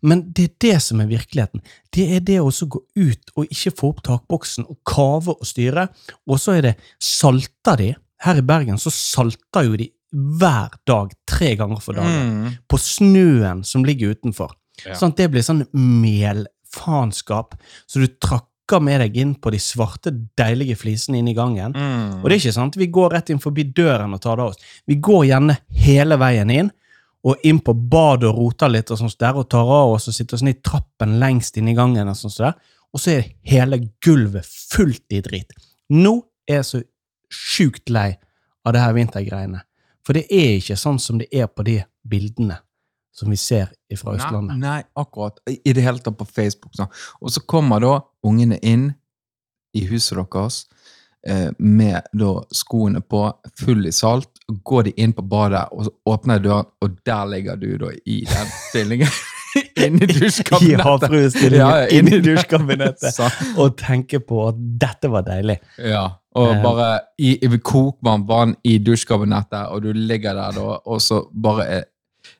Men 0.04 0.26
det 0.36 0.44
er 0.44 0.54
det 0.66 0.78
som 0.84 1.00
er 1.00 1.08
virkeligheten. 1.08 1.62
Det 1.94 2.04
er 2.18 2.24
det 2.26 2.40
å 2.42 2.50
gå 2.52 2.82
ut 2.98 3.32
og 3.38 3.46
ikke 3.54 3.72
få 3.78 3.92
opp 3.94 4.02
takboksen 4.04 4.66
og 4.68 4.80
kave 4.90 5.36
og 5.38 5.46
styre. 5.48 5.86
Og 6.28 6.42
så 6.42 6.58
er 6.58 6.62
det 6.66 6.74
salter 7.00 7.78
de. 7.80 7.90
Her 8.26 8.42
i 8.42 8.44
Bergen 8.46 8.82
så 8.82 8.92
salter 8.92 9.70
jo 9.70 9.78
de 9.80 9.88
hver 10.12 10.74
dag 10.90 11.14
tre 11.30 11.54
ganger 11.56 11.80
for 11.80 11.96
dagen 11.96 12.34
Mm. 12.44 12.58
på 12.68 12.78
snøen 12.82 13.64
som 13.64 13.86
ligger 13.88 14.12
utenfor. 14.18 14.52
Ja. 14.84 14.98
Sånn 14.98 15.14
at 15.14 15.22
det 15.22 15.30
blir 15.32 15.46
sånn 15.46 15.64
melfaenskap, 15.72 17.56
så 17.88 18.02
du 18.02 18.08
trakker 18.72 18.84
med 18.84 19.02
deg 19.02 19.18
inn 19.18 19.34
på 19.36 19.52
de 19.52 19.60
svarte, 19.60 20.12
deilige 20.38 20.78
flisene 20.80 21.20
inne 21.20 21.32
i 21.32 21.36
gangen. 21.36 21.74
Mm. 21.76 22.22
Og 22.22 22.30
det 22.30 22.36
er 22.36 22.40
ikke 22.40 22.56
sant, 22.56 22.78
vi 22.78 22.88
går 22.88 23.12
rett 23.12 23.30
inn 23.30 23.42
forbi 23.42 23.66
døren 23.76 24.14
og 24.14 24.22
tar 24.22 24.38
det 24.38 24.44
av 24.44 24.52
oss. 24.54 24.62
Vi 24.88 24.96
går 24.96 25.26
gjerne 25.28 25.58
hele 25.76 26.18
veien 26.18 26.50
inn, 26.50 26.72
og 27.24 27.38
inn 27.44 27.60
på 27.60 27.74
badet 27.74 28.30
og 28.30 28.38
roter 28.38 28.72
litt, 28.72 28.90
og 28.92 28.98
sånt 28.98 29.20
der, 29.20 29.36
og 29.36 29.50
tar 29.50 29.68
av 29.68 29.92
oss 29.94 30.08
og 30.08 30.16
sitter 30.16 30.40
sånn 30.40 30.54
i 30.54 30.62
trappen 30.64 31.20
lengst 31.20 31.58
inn 31.58 31.68
i 31.70 31.76
gangen, 31.76 32.08
og 32.08 32.18
sånt 32.18 32.40
der. 32.40 32.56
Og 32.92 33.00
så 33.00 33.18
er 33.18 33.30
hele 33.48 33.82
gulvet 34.04 34.48
fullt 34.48 35.06
i 35.14 35.22
drit. 35.22 35.54
Nå 35.92 36.16
er 36.48 36.62
jeg 36.62 36.70
så 36.70 36.82
sjukt 37.32 37.92
lei 37.92 38.16
av 38.66 38.74
det 38.74 38.82
her 38.82 38.96
vintergreiene. 38.96 39.62
For 40.06 40.18
det 40.18 40.26
er 40.34 40.58
ikke 40.58 40.80
sånn 40.80 41.00
som 41.00 41.20
det 41.22 41.30
er 41.32 41.52
på 41.52 41.64
de 41.68 41.82
bildene 42.08 42.58
som 43.14 43.30
vi 43.30 43.38
ser 43.38 43.70
fra 44.00 44.16
Østlandet. 44.16 44.58
Nei, 44.58 44.68
nei, 44.68 44.84
akkurat. 44.96 45.40
I 45.50 45.58
i 45.66 45.74
det 45.76 45.84
hele 45.84 46.00
tatt 46.00 46.18
på 46.20 46.26
Facebook. 46.30 46.74
Sånn. 46.78 46.92
Og 47.22 47.32
så 47.36 47.44
kommer 47.48 47.84
da 47.84 47.98
ungene 48.28 48.58
inn 48.64 48.94
i 49.76 49.84
huset 49.88 50.18
deres 50.18 50.62
eh, 51.28 51.50
med 51.60 52.08
da 52.14 52.32
skoene 52.56 53.02
på, 53.02 53.26
full 53.60 53.86
i 53.88 53.92
salt. 53.96 54.30
Går 54.68 54.84
de 54.90 54.94
inn 55.04 55.14
på 55.16 55.24
badet, 55.24 55.68
og 55.72 55.86
så 55.88 55.94
åpner 56.12 56.40
jeg 56.40 56.48
døren, 56.48 56.72
og 56.82 56.96
der 57.08 57.28
ligger 57.36 57.60
du 57.62 57.70
da 57.86 57.92
i 58.06 58.24
den 58.28 58.50
stillingen. 58.70 59.12
Inni 59.76 60.06
I 60.08 60.08
dusjkabinettet. 60.08 60.86
havfruestillingen 60.86 61.60
Ja, 61.60 61.82
ja, 61.84 61.88
inni 61.92 62.12
inni- 62.16 62.24
dusjkabinettet. 62.24 63.18
Og 63.60 63.74
tenke 63.80 64.22
på 64.24 64.46
at 64.48 64.60
dette 64.80 65.10
var 65.12 65.26
deilig. 65.28 65.58
Ja, 65.78 66.06
og 66.40 66.48
um, 66.54 66.62
bare 66.64 66.86
i, 67.20 67.34
i 67.44 67.58
kokvarmt 67.60 68.24
vann 68.30 68.54
i 68.64 68.78
dusjkabinettet, 68.80 69.66
og 69.76 69.82
du 69.84 69.90
ligger 69.92 70.38
der 70.38 70.56
da, 70.56 70.78
og 70.88 71.02
så 71.04 71.26
bare 71.36 71.66
er, 71.68 71.84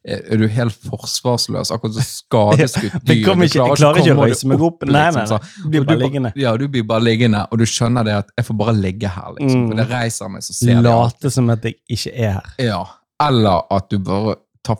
er, 0.06 0.22
er 0.34 0.38
du 0.42 0.48
helt 0.50 0.74
forsvarsløs, 0.90 1.72
akkurat 1.76 1.94
som 1.98 2.08
skadeskutt 2.18 2.96
dyr. 3.06 3.14
Jeg, 3.16 3.26
Du 3.26 3.44
ikke, 3.46 3.66
klarer 3.78 4.00
ikke 4.02 4.16
å 4.18 4.24
reise 4.26 4.48
meg 4.50 4.64
opp. 4.66 4.86
Nei, 4.88 4.94
nei, 4.96 5.04
liksom, 5.08 5.22
nei. 5.22 5.28
sånn. 5.30 5.66
Du 5.66 5.70
blir 5.76 5.86
bare 5.92 6.02
liggende. 6.02 6.32
Ja, 6.42 6.54
du 6.58 6.68
blir 6.74 6.86
bare 6.90 7.06
liggende, 7.06 7.44
og 7.52 7.62
du 7.62 7.66
skjønner 7.70 8.08
det 8.08 8.16
at 8.24 8.32
jeg 8.38 8.48
får 8.50 8.58
bare 8.64 8.74
ligge 8.78 9.12
her, 9.14 9.34
liksom. 9.40 9.60
Mm. 9.62 9.68
For 9.72 9.82
det 9.84 9.88
reiser 9.92 10.32
meg, 10.34 10.46
så 10.48 10.58
ser 10.58 10.72
jeg. 10.74 10.86
Late 10.88 11.34
som 11.38 11.52
at 11.54 11.68
jeg 11.70 11.78
ikke 11.98 12.16
er 12.16 12.32
her. 12.40 12.50
Ja. 12.72 12.82
Eller 13.22 13.68
at 13.78 13.92
du 13.94 14.00
bare 14.02 14.36
tar 14.66 14.78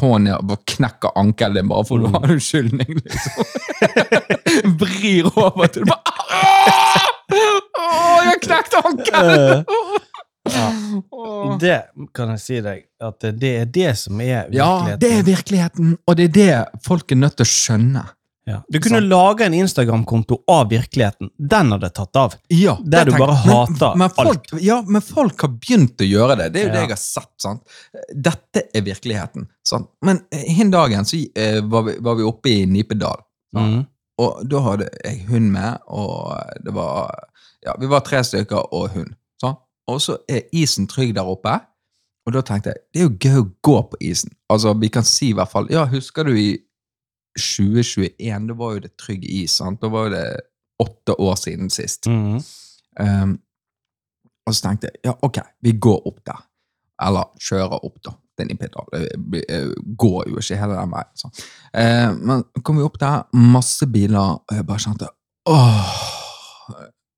hånden 0.00 0.24
ned 0.24 0.34
og 0.38 0.46
bare 0.48 0.62
knekker 0.74 1.10
ankelen 1.20 1.58
din 1.60 1.68
bare 1.68 1.84
for 1.84 2.00
Mm. 2.00 2.04
du 2.06 2.18
har 2.18 2.30
unnskyldning, 2.32 3.00
liksom. 3.04 3.44
Vrir 4.80 5.28
over 5.36 5.66
til 5.68 5.84
du 5.84 5.90
bare 5.90 6.16
Åh! 6.30 7.06
Åh, 7.80 8.16
jeg 8.26 8.40
knekte 8.44 8.80
ankelen! 8.84 9.64
Ja. 10.54 11.56
Det 11.60 11.76
kan 12.16 12.30
jeg 12.34 12.40
si 12.42 12.60
deg, 12.64 12.86
at 13.00 13.20
det 13.40 13.50
er 13.62 13.66
det 13.66 13.90
som 13.98 14.20
er 14.20 14.48
virkeligheten. 14.50 14.56
Ja, 14.56 14.96
det 15.00 15.10
er 15.18 15.22
virkeligheten, 15.26 15.92
og 16.06 16.16
det 16.18 16.24
er 16.30 16.32
det 16.38 16.82
folk 16.86 17.12
er 17.12 17.16
nødt 17.20 17.36
til 17.40 17.46
å 17.46 17.50
skjønne. 17.50 18.02
Ja. 18.48 18.56
Du 18.72 18.78
kunne 18.82 18.98
sånn. 18.98 19.08
lage 19.12 19.44
en 19.46 19.54
Instagram-konto 19.54 20.40
av 20.50 20.70
virkeligheten. 20.72 21.28
Den 21.38 21.70
hadde 21.74 21.90
tatt 21.94 22.16
av. 22.18 22.34
Ja, 22.50 22.76
Der 22.82 23.04
du 23.04 23.12
tenker- 23.12 23.26
bare 23.26 23.36
men- 23.46 23.54
hater 23.54 23.96
men 23.96 24.10
folk, 24.10 24.46
Ja, 24.60 24.82
men 24.82 25.02
folk 25.02 25.40
har 25.40 25.48
begynt 25.50 25.96
å 26.02 26.08
gjøre 26.08 26.36
det. 26.40 26.52
Det 26.52 26.62
er 26.62 26.66
jo 26.66 26.72
det 26.72 26.80
jeg 26.80 26.88
har 26.88 26.96
sett. 26.96 27.30
sant? 27.38 27.62
Dette 28.14 28.64
er 28.74 28.82
virkeligheten. 28.82 29.46
sant? 29.64 29.88
Men 30.02 30.22
en 30.32 30.38
hin 30.56 30.70
dagen 30.70 31.04
så 31.04 31.16
uh, 31.36 31.60
var, 31.68 31.82
vi, 31.84 31.96
var 32.00 32.14
vi 32.16 32.22
oppe 32.24 32.46
i 32.50 32.66
Nipedal. 32.66 33.20
Mm. 33.54 33.86
Og 34.18 34.48
da 34.48 34.60
hadde 34.60 34.88
jeg 35.04 35.26
hund 35.28 35.52
med, 35.52 35.78
og 35.88 36.34
det 36.64 36.74
var 36.74 37.14
Ja, 37.62 37.74
vi 37.78 37.86
var 37.86 38.00
tre 38.00 38.22
stykker 38.24 38.72
og 38.72 38.88
hund. 38.94 39.14
Og 39.88 40.00
så 40.00 40.18
er 40.28 40.48
isen 40.52 40.86
trygg 40.90 41.14
der 41.16 41.28
oppe. 41.28 41.56
Og 42.26 42.34
da 42.34 42.42
tenkte 42.46 42.74
jeg 42.74 42.82
det 42.92 43.00
er 43.00 43.06
jo 43.06 43.16
gøy 43.16 43.38
å 43.40 43.50
gå 43.64 43.76
på 43.92 44.00
isen. 44.10 44.34
Altså, 44.52 44.74
Vi 44.74 44.88
kan 44.88 45.04
si 45.04 45.30
i 45.30 45.36
hvert 45.36 45.50
fall 45.50 45.70
Ja, 45.72 45.86
husker 45.88 46.24
du 46.24 46.34
i 46.36 46.58
2021? 47.38 48.48
Da 48.48 48.54
var 48.58 48.74
jo 48.74 48.84
det 48.84 48.96
trygg 48.98 49.24
is. 49.24 49.56
sant? 49.56 49.80
Da 49.82 49.88
var 49.88 50.08
jo 50.08 50.14
det 50.14 50.24
åtte 50.80 51.14
år 51.20 51.34
siden 51.36 51.70
sist. 51.70 52.06
Mm. 52.06 52.40
Um, 53.00 53.38
og 54.46 54.54
så 54.54 54.68
tenkte 54.68 54.88
jeg 54.88 55.00
ja, 55.04 55.12
ok, 55.22 55.38
vi 55.62 55.72
går 55.72 56.06
opp 56.08 56.20
der. 56.26 56.40
Eller 57.00 57.30
kjører 57.40 57.84
opp, 57.84 58.00
da. 58.04 58.14
Den 58.40 58.50
i 58.52 58.56
pedal. 58.56 58.86
Eh, 58.96 59.72
går 60.00 60.30
jo 60.30 60.40
ikke 60.40 60.56
hele 60.56 60.76
den 60.76 60.92
veien. 60.94 61.10
Så. 61.16 61.28
Uh, 61.76 62.12
men 62.16 62.44
kom 62.64 62.80
vi 62.80 62.84
opp 62.84 62.98
der, 63.00 63.26
masse 63.36 63.86
biler, 63.88 64.38
og 64.40 64.56
jeg 64.56 64.66
bare 64.68 64.84
kjente 64.84 65.10
åh, 65.50 65.92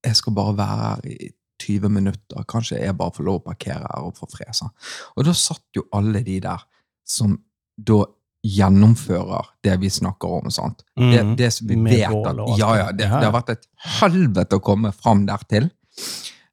jeg 0.06 0.16
skal 0.16 0.34
bare 0.34 0.56
være 0.56 0.76
her 0.82 1.06
i 1.10 1.30
20 1.62 1.88
minutter. 1.92 2.44
Kanskje 2.50 2.80
jeg 2.82 2.96
bare 2.98 3.14
får 3.16 3.24
lov 3.28 3.40
å 3.40 3.44
parkere 3.50 3.86
her 3.86 4.08
og 4.08 4.16
få 4.18 4.28
fred. 4.32 4.52
sånn. 4.58 4.72
Og 5.16 5.24
da 5.28 5.32
satt 5.36 5.64
jo 5.78 5.84
alle 5.92 6.22
de 6.26 6.40
der 6.44 6.64
som 7.06 7.38
da 7.78 8.02
gjennomfører 8.42 9.46
det 9.62 9.76
vi 9.80 9.90
snakker 9.90 10.28
om. 10.40 10.50
sant? 10.50 10.82
Det, 10.96 11.22
Mm. 11.22 11.36
det 11.36 11.52
som 11.54 11.68
vi 11.68 11.76
Med 11.76 11.92
vet 11.92 12.26
at 12.26 12.58
ja, 12.58 12.74
ja, 12.76 12.86
det, 12.92 13.06
det 13.06 13.08
har 13.08 13.32
vært 13.32 13.50
et 13.54 13.66
helvete 14.00 14.58
å 14.58 14.62
komme 14.62 14.92
fram 14.92 15.24
dertil. 15.26 15.70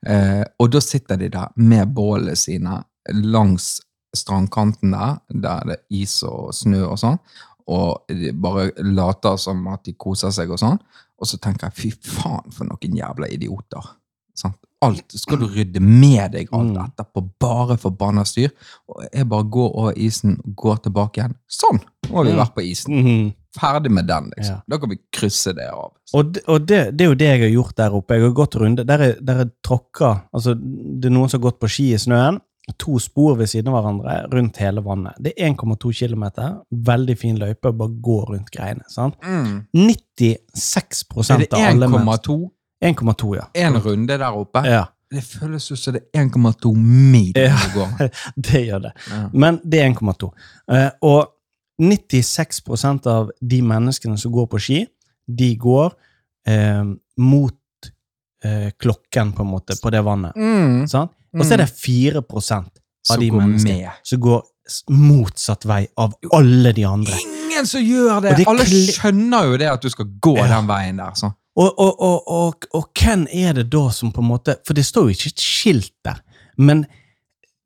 Eh, 0.07 0.43
og 0.59 0.71
da 0.71 0.79
sitter 0.79 1.17
de 1.17 1.29
der 1.29 1.49
med 1.57 1.93
bålene 1.93 2.35
sine 2.37 2.83
langs 3.11 3.81
strandkanten 4.15 4.91
der, 4.91 5.17
der 5.29 5.65
det 5.67 5.75
er 5.79 5.83
is 6.01 6.23
og 6.23 6.53
snø 6.53 6.83
og 6.91 6.97
sånn, 7.01 7.19
og 7.69 8.05
de 8.09 8.31
bare 8.33 8.71
later 8.81 9.35
som 9.37 9.67
at 9.67 9.83
de 9.85 9.93
koser 9.93 10.31
seg 10.33 10.49
og 10.51 10.59
sånn. 10.61 10.79
Og 11.19 11.27
så 11.27 11.37
tenker 11.37 11.67
jeg 11.69 11.75
fy 11.75 11.91
faen 12.15 12.51
for 12.55 12.65
noen 12.69 12.95
jævla 12.95 13.27
idioter. 13.29 13.89
Sant? 14.33 14.55
Alt 14.81 15.11
skal 15.19 15.37
du 15.41 15.47
rydde 15.51 15.81
med 15.83 16.31
deg 16.31 16.47
alt 16.53 16.71
Mm. 16.71 16.85
etterpå, 16.85 17.23
bare 17.39 17.75
forbanna 17.77 18.23
styr. 18.25 18.49
Og 18.87 19.03
jeg 19.13 19.27
bare 19.27 19.43
går 19.43 19.75
over 19.75 19.93
isen, 19.97 20.37
går 20.55 20.77
tilbake 20.85 21.17
igjen. 21.19 21.35
Sånn! 21.51 21.81
Nå 22.09 22.15
har 22.15 22.23
vi 22.23 22.31
Mm. 22.31 22.37
vært 22.39 22.55
på 22.55 22.63
isen. 22.71 22.93
Mhm. 22.95 23.33
Ferdig 23.59 23.91
med 23.91 24.07
den, 24.07 24.31
liksom. 24.37 24.61
Da 24.69 24.77
kan 24.77 24.89
vi 24.89 24.97
krysse 25.11 25.53
det 25.55 25.67
av. 25.73 25.91
Og, 26.13 26.31
det, 26.33 26.43
og 26.47 26.65
det, 26.67 26.95
det 26.95 27.01
er 27.05 27.09
jo 27.09 27.15
det 27.15 27.27
jeg 27.27 27.39
har 27.41 27.63
gjort 27.63 27.75
der 27.75 27.89
oppe. 27.97 28.13
Jeg 28.15 28.21
har 28.21 28.31
gått 28.31 28.55
runde. 28.55 28.85
Der 28.85 28.97
er, 28.99 29.15
der 29.19 29.39
er 29.41 29.49
tråkka 29.65 30.21
Altså, 30.33 30.53
det 30.53 31.05
er 31.05 31.09
noen 31.09 31.27
som 31.29 31.41
har 31.41 31.51
gått 31.51 31.59
på 31.59 31.67
ski 31.67 31.91
i 31.93 31.97
snøen. 31.97 32.39
To 32.77 32.99
spor 32.99 33.35
ved 33.35 33.47
siden 33.49 33.67
av 33.73 33.83
hverandre 33.83 34.29
rundt 34.31 34.57
hele 34.57 34.79
vannet. 34.85 35.15
Det 35.19 35.33
er 35.35 35.49
1,2 35.49 35.91
km. 35.91 36.23
Veldig 36.71 37.17
fin 37.17 37.35
løype. 37.39 37.75
Bare 37.75 37.89
gå 37.89 38.19
rundt 38.29 38.51
greiene. 38.51 38.83
sant? 38.87 39.15
96 39.73 41.03
Er 41.31 41.37
det 41.39 41.53
av 41.53 41.59
alle 41.59 41.87
1,2? 41.87 42.49
1,2, 42.85 43.35
ja. 43.35 43.47
En 43.53 43.77
runde 43.83 44.17
der 44.17 44.31
oppe? 44.31 44.61
Ja, 44.67 44.85
Det 45.11 45.23
føles 45.25 45.65
ut 45.71 45.79
som 45.79 45.93
det 45.95 46.03
er 46.13 46.23
1,2 46.27 46.71
mil 46.77 47.31
Ja. 47.35 47.57
det 48.35 48.61
gjør 48.67 48.79
det. 48.87 48.91
Ja. 49.09 49.29
Men 49.33 49.59
det 49.65 49.81
er 49.81 49.89
1,2. 49.89 50.29
Eh, 50.71 50.89
og 51.01 51.31
96% 51.81 53.07
av 53.07 53.31
de 53.41 53.61
menneskene 53.65 54.17
som 54.19 54.31
går 54.35 54.47
på 54.51 54.59
ski, 54.61 54.79
de 55.29 55.49
går 55.59 55.93
eh, 56.47 56.83
mot 57.17 57.89
eh, 58.45 58.69
klokken, 58.79 59.33
på 59.33 59.41
en 59.45 59.51
måte, 59.53 59.77
på 59.81 59.89
det 59.93 60.01
vannet. 60.05 60.35
Mm. 60.37 60.85
Sant? 60.91 61.11
Og 61.37 61.45
så 61.45 61.53
er 61.57 61.63
det 61.65 61.71
4% 61.73 62.53
av 62.53 63.15
Som 63.15 63.21
de 63.21 63.31
menneskene 63.31 63.83
med. 63.83 63.99
som 64.05 64.19
går 64.21 64.41
motsatt 64.93 65.65
vei 65.69 65.83
av 65.97 66.13
alle 66.35 66.71
de 66.77 66.83
andre. 66.85 67.17
Ingen 67.49 67.65
som 67.69 67.81
gjør 67.81 68.21
det! 68.25 68.35
Det 68.39 68.47
Alle 68.49 68.65
skjønner 68.65 69.47
jo 69.51 69.57
det 69.61 69.69
at 69.71 69.81
du 69.85 69.89
skal 69.89 70.09
gå 70.21 70.35
Ja. 70.37 70.47
den 70.55 70.67
veien 70.69 70.97
der. 71.01 71.13
Så. 71.17 71.31
Og, 71.59 71.73
og, 71.75 71.99
og, 71.99 72.29
og, 72.31 72.65
og 72.77 72.85
hvem 72.95 73.25
er 73.35 73.57
det 73.57 73.65
da 73.73 73.89
som 73.91 74.13
på 74.15 74.21
en 74.23 74.29
måte 74.29 74.53
For 74.63 74.77
det 74.77 74.85
står 74.87 75.09
jo 75.09 75.15
ikke 75.17 75.31
et 75.33 75.43
skilt 75.43 75.93
der, 76.07 76.21
men 76.57 76.85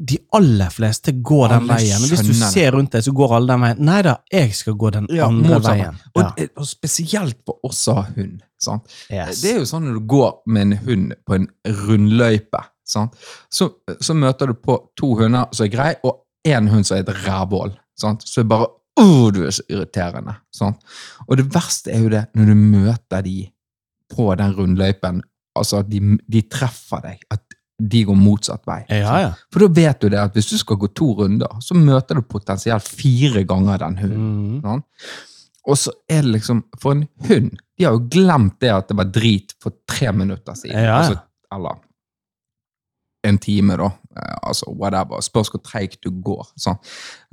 de 0.04 0.18
aller 0.36 0.72
fleste 0.74 1.14
går 1.24 1.52
den 1.54 1.68
veien. 1.70 2.02
Hvis 2.10 2.24
du 2.26 2.34
ser 2.34 2.74
rundt 2.76 2.92
deg, 2.96 3.04
så 3.06 3.12
går 3.16 3.36
alle 3.38 3.54
den 3.54 3.62
veien. 3.64 3.84
Nei 3.88 4.00
da, 4.04 4.16
jeg 4.34 4.50
skal 4.58 4.76
gå 4.82 4.90
den 4.92 5.06
Ja, 5.14 5.28
andre 5.30 5.60
veien. 5.64 6.00
Og, 6.16 6.24
Ja. 6.24 6.48
og 6.60 6.66
spesielt 6.68 7.38
på 7.46 7.56
oss 7.64 7.78
som 7.86 8.02
har 8.02 8.10
hund. 8.18 8.42
Sant? 8.60 8.90
Yes. 9.14 9.40
Det 9.44 9.54
er 9.54 9.62
jo 9.62 9.70
sånn 9.70 9.86
når 9.88 10.00
du 10.02 10.04
går 10.12 10.34
med 10.48 10.66
en 10.66 10.78
hund 10.88 11.14
på 11.30 11.38
en 11.38 11.48
rundløype, 11.86 12.64
sant? 12.90 13.16
Så, 13.54 13.70
så 14.02 14.16
møter 14.18 14.52
du 14.52 14.58
på 14.60 14.80
to 15.00 15.14
hunder 15.22 15.48
som 15.54 15.68
er 15.70 15.72
greie, 15.78 15.96
og 16.04 16.24
én 16.48 16.68
hund 16.74 16.90
som 16.90 16.98
er 16.98 17.06
et 17.06 17.16
rævhål. 17.24 17.78
Så 17.96 18.44
bare 18.50 18.68
Åh, 19.00 19.32
du 19.34 19.40
er 19.48 19.50
så 19.56 19.64
irriterende. 19.74 20.36
Sant? 20.54 20.84
Og 21.28 21.38
det 21.40 21.48
verste 21.54 21.90
er 21.96 22.04
jo 22.04 22.12
det 22.14 22.28
når 22.38 22.52
du 22.52 22.54
møter 22.60 23.24
de 23.26 23.40
på 24.14 24.30
den 24.40 24.56
rundløypen. 24.58 25.22
Altså, 25.58 25.84
de, 25.86 26.00
de 26.30 26.46
treffer 26.50 27.04
deg. 27.04 27.28
At 27.34 27.44
de 27.84 28.04
går 28.08 28.18
motsatt 28.18 28.64
vei. 28.70 28.82
Ja, 28.94 29.18
ja. 29.24 29.32
For 29.52 29.66
da 29.66 29.70
vet 29.82 30.04
du 30.04 30.12
det 30.14 30.22
at 30.22 30.36
hvis 30.38 30.52
du 30.52 30.58
skal 30.62 30.80
gå 30.80 30.90
to 30.96 31.10
runder, 31.20 31.60
så 31.64 31.76
møter 31.78 32.20
du 32.20 32.26
potensielt 32.26 32.86
fire 32.86 33.44
ganger 33.50 33.82
den 33.82 33.98
hunden. 34.04 34.62
Mm. 34.62 34.84
Og 35.64 35.80
så 35.80 35.94
er 36.12 36.26
det 36.26 36.34
liksom 36.34 36.58
For 36.76 36.92
en 36.92 37.06
hund 37.24 37.54
De 37.80 37.86
har 37.86 37.94
jo 37.96 38.02
glemt 38.12 38.58
det 38.60 38.68
at 38.74 38.90
det 38.90 38.98
var 39.00 39.08
drit 39.16 39.54
for 39.64 39.76
tre 39.88 40.12
minutter 40.12 40.58
siden. 40.60 40.76
Ja. 40.76 41.00
Altså, 41.00 41.22
eller 41.56 41.80
en 43.24 43.38
time, 43.38 43.78
da. 43.78 43.90
Eh, 44.18 44.38
altså 44.44 44.76
whatever. 44.80 45.22
Spørs 45.22 45.52
hvor 45.54 45.62
treigt 45.64 46.04
du 46.04 46.12
går. 46.24 46.48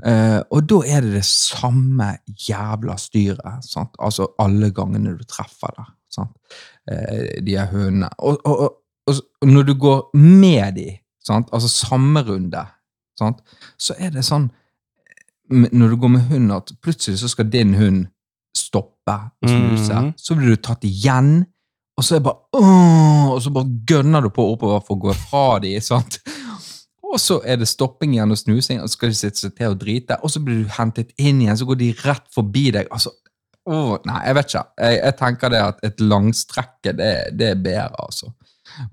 Eh, 0.07 0.41
og 0.51 0.69
da 0.71 0.81
er 0.87 1.01
det 1.05 1.13
det 1.13 1.25
samme 1.25 2.13
jævla 2.49 2.97
styret. 2.97 3.65
Sant? 3.67 3.97
Altså 3.99 4.29
alle 4.39 4.71
gangene 4.71 5.17
du 5.19 5.25
treffer 5.25 5.75
der. 5.77 5.91
Sant? 6.11 6.31
Eh, 6.91 7.43
de 7.47 7.57
er 7.57 7.67
hundene. 7.73 8.09
Og, 8.19 8.39
og, 8.45 8.61
og, 9.07 9.15
og 9.41 9.49
når 9.49 9.63
du 9.63 9.75
går 9.75 10.17
med 10.17 10.73
de, 10.77 10.89
sant? 11.27 11.49
altså 11.53 11.69
samme 11.69 12.23
runde, 12.23 12.65
sant? 13.19 13.43
så 13.79 13.95
er 13.99 14.11
det 14.11 14.25
sånn 14.25 14.51
Når 15.51 15.89
du 15.89 15.97
går 15.97 16.09
med 16.09 16.29
hund, 16.31 16.53
at 16.55 16.69
plutselig 16.83 17.19
så 17.19 17.29
skal 17.29 17.49
din 17.51 17.75
hund 17.75 18.05
stoppe 18.55 19.17
snuse. 19.43 19.93
-hmm. 19.93 20.13
Så 20.17 20.35
blir 20.35 20.49
du 20.49 20.57
tatt 20.57 20.85
igjen. 20.85 21.45
Og 22.01 22.05
så 22.07 22.17
er 22.17 22.23
det 22.23 22.27
bare 22.31 22.57
åh, 22.57 23.31
Og 23.35 23.41
så 23.45 23.51
bare 23.53 23.69
gønner 23.91 24.25
du 24.25 24.31
på 24.33 24.45
oppover 24.55 24.81
for 24.87 24.97
å 24.97 25.03
gå 25.05 25.15
fra 25.27 25.43
de, 25.63 25.75
sant? 25.85 26.17
Og 27.11 27.19
så 27.19 27.41
er 27.45 27.59
det 27.61 27.67
stopping 27.69 28.13
igjen 28.15 28.31
og 28.33 28.39
snusing, 28.39 28.79
og 28.81 28.87
så 28.89 28.95
skal 28.97 29.11
de 29.13 29.17
sitte 29.19 29.41
seg 29.43 29.55
til 29.59 29.73
og 29.75 29.81
drite. 29.83 30.17
Og 30.23 30.31
så 30.31 30.41
blir 30.47 30.61
du 30.63 30.69
hentet 30.77 31.11
inn 31.19 31.41
igjen, 31.43 31.59
så 31.59 31.67
går 31.67 31.79
de 31.81 31.89
rett 32.05 32.29
forbi 32.35 32.69
deg. 32.77 32.87
altså 32.95 33.11
åh, 33.67 33.97
Nei, 34.07 34.21
jeg 34.29 34.37
vet 34.39 34.53
ikke. 34.53 34.63
Jeg, 34.79 35.01
jeg 35.03 35.17
tenker 35.19 35.53
det 35.53 35.63
at 35.65 35.83
et 35.91 36.01
langstrekke, 36.07 36.95
det, 37.01 37.11
det 37.39 37.49
er 37.57 37.61
bedre, 37.65 37.91
altså. 38.07 38.31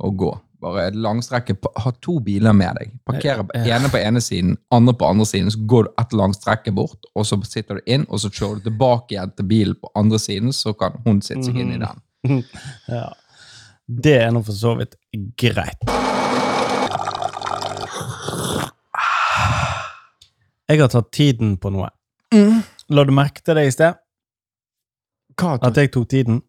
Å 0.02 0.10
gå. 0.18 0.32
Bare 0.66 0.88
et 0.90 0.98
langstrekke. 0.98 1.54
Ha 1.84 1.92
to 2.02 2.18
biler 2.26 2.58
med 2.58 2.80
deg. 2.82 2.96
Parkere 3.06 3.46
ene 3.62 3.92
på 3.94 4.02
ene 4.02 4.22
siden, 4.26 4.56
andre 4.74 4.96
på 4.98 5.06
andre 5.14 5.30
siden. 5.30 5.54
Så 5.54 5.62
går 5.70 5.86
du 5.86 5.94
et 6.02 6.18
langstrekke 6.18 6.74
bort, 6.74 7.06
og 7.14 7.30
så 7.30 7.38
sitter 7.46 7.78
du 7.78 7.86
inn, 7.94 8.08
og 8.10 8.18
så 8.26 8.34
kjører 8.34 8.58
du 8.64 8.72
tilbake 8.72 9.14
igjen 9.14 9.36
til 9.38 9.46
bilen 9.54 9.78
på 9.78 9.94
andre 10.02 10.18
siden, 10.20 10.50
så 10.58 10.74
kan 10.74 10.98
hun 11.06 11.22
sitte 11.22 11.46
seg 11.46 11.54
inn 11.62 11.76
i 11.76 11.78
Mhm. 11.78 11.86
den. 11.86 12.02
ja. 12.88 13.06
Det 13.88 14.16
er 14.22 14.32
nå 14.36 14.42
for 14.44 14.54
så 14.58 14.74
vidt 14.80 14.96
greit. 15.40 15.86
Jeg 20.68 20.82
har 20.82 20.90
tatt 20.92 21.12
tiden 21.16 21.56
på 21.62 21.72
noe. 21.72 21.90
La 22.92 23.04
du 23.08 23.14
merke 23.16 23.44
til 23.44 23.56
det 23.56 23.68
i 23.70 23.72
sted? 23.76 23.96
Hva, 25.38 25.58
At 25.64 25.78
jeg 25.78 25.92
tok 25.94 26.08
tiden? 26.12 26.42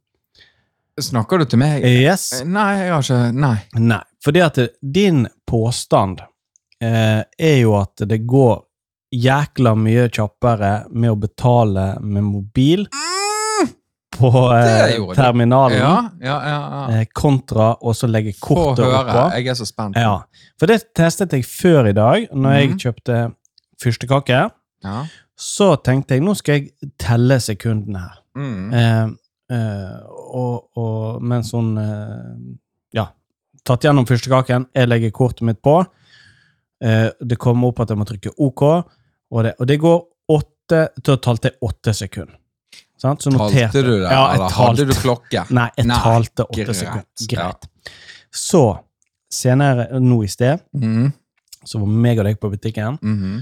snakker 0.99 1.39
du 1.39 1.45
til 1.47 1.61
meg? 1.63 1.85
Yes. 1.87 2.41
Nei, 2.43 2.73
jeg 2.81 2.89
har 2.91 3.05
ikke 3.05 3.19
Nei. 3.39 3.57
Nei. 3.79 4.01
Fordi 4.25 4.41
at 4.43 4.55
det- 4.59 4.73
din 4.83 5.29
påstand 5.47 6.25
eh, 6.83 7.23
er 7.39 7.61
jo 7.61 7.77
at 7.79 7.95
det 8.09 8.27
går 8.27 8.65
jækla 9.15 9.77
mye 9.79 10.09
kjappere 10.11 10.87
med 10.91 11.11
å 11.11 11.17
betale 11.17 12.01
med 12.03 12.23
mobil 12.25 12.89
på 14.11 14.31
eh, 14.57 14.95
terminalen, 15.15 15.79
Ja, 15.79 16.11
ja, 16.21 16.37
ja. 16.49 16.99
eh, 17.01 17.07
kontra 17.15 17.75
å 17.81 17.93
så 17.95 18.09
legge 18.09 18.33
Få 18.39 18.55
kortet 18.55 18.85
høre. 18.87 19.03
oppå. 19.05 19.25
Jeg 19.37 19.47
er 19.53 19.55
så 19.59 19.67
spent. 19.69 19.97
Ja, 20.01 20.23
for 20.59 20.67
det 20.71 20.81
testet 20.97 21.33
jeg 21.37 21.45
før 21.45 21.89
i 21.91 21.93
dag, 21.93 22.29
når 22.33 22.53
jeg 22.59 22.69
Mhm. 22.71 22.79
kjøpte 22.79 23.19
fyrstekake. 23.83 24.51
Ja. 24.85 25.05
Så 25.39 25.77
tenkte 25.85 26.15
jeg, 26.17 26.23
nå 26.23 26.35
skal 26.37 26.55
jeg 26.61 26.73
telle 26.99 27.37
sekundene 27.41 27.99
her. 28.01 28.17
Mm. 28.37 28.73
Eh, 28.75 29.09
eh, 29.55 30.01
og, 30.35 30.69
og 30.77 31.23
mens 31.23 31.53
hun 31.55 31.77
eh, 31.79 32.57
ja, 32.95 33.07
tatt 33.65 33.85
gjennom 33.87 34.07
fyrstekaken, 34.09 34.67
jeg 34.75 34.89
legger 34.89 35.11
kortet 35.15 35.43
mitt 35.47 35.61
på, 35.63 35.77
eh, 36.83 37.11
det 37.21 37.39
kommer 37.39 37.69
opp 37.69 37.81
at 37.85 37.91
jeg 37.91 37.99
må 38.01 38.07
trykke 38.09 38.35
OK, 38.39 38.63
og 39.31 39.45
det, 39.45 39.55
og 39.61 39.67
det 39.67 39.79
går 39.83 40.03
åtte, 40.31 40.83
å 41.09 41.17
talte 41.23 41.51
jeg 41.53 41.59
åtte 41.63 41.95
sekunder. 41.95 42.38
Sant? 42.99 43.23
Så 43.23 43.31
Talte 43.31 43.45
noterte 43.47 43.83
du 43.83 43.93
det, 43.93 44.11
Ja, 44.11 44.25
eller 44.33 44.45
eller 44.45 44.57
hadde 44.59 44.87
du 44.89 44.95
klokke? 44.99 45.45
Nei, 45.59 45.69
jeg 45.77 45.89
Nei, 45.89 46.01
talte 46.03 46.47
åtte 46.49 46.65
greit, 46.65 46.77
sekunder. 46.77 47.07
ja. 47.21 47.29
Greit. 47.33 47.95
Så, 48.35 48.65
senere 49.33 49.89
nå 50.01 50.23
i 50.25 50.29
sted, 50.29 50.61
mm. 50.77 51.09
så 51.65 51.81
var 51.83 51.95
meg 52.07 52.21
og 52.21 52.29
deg 52.29 52.41
på 52.41 52.51
butikken, 52.53 52.99
mhm. 53.03 53.41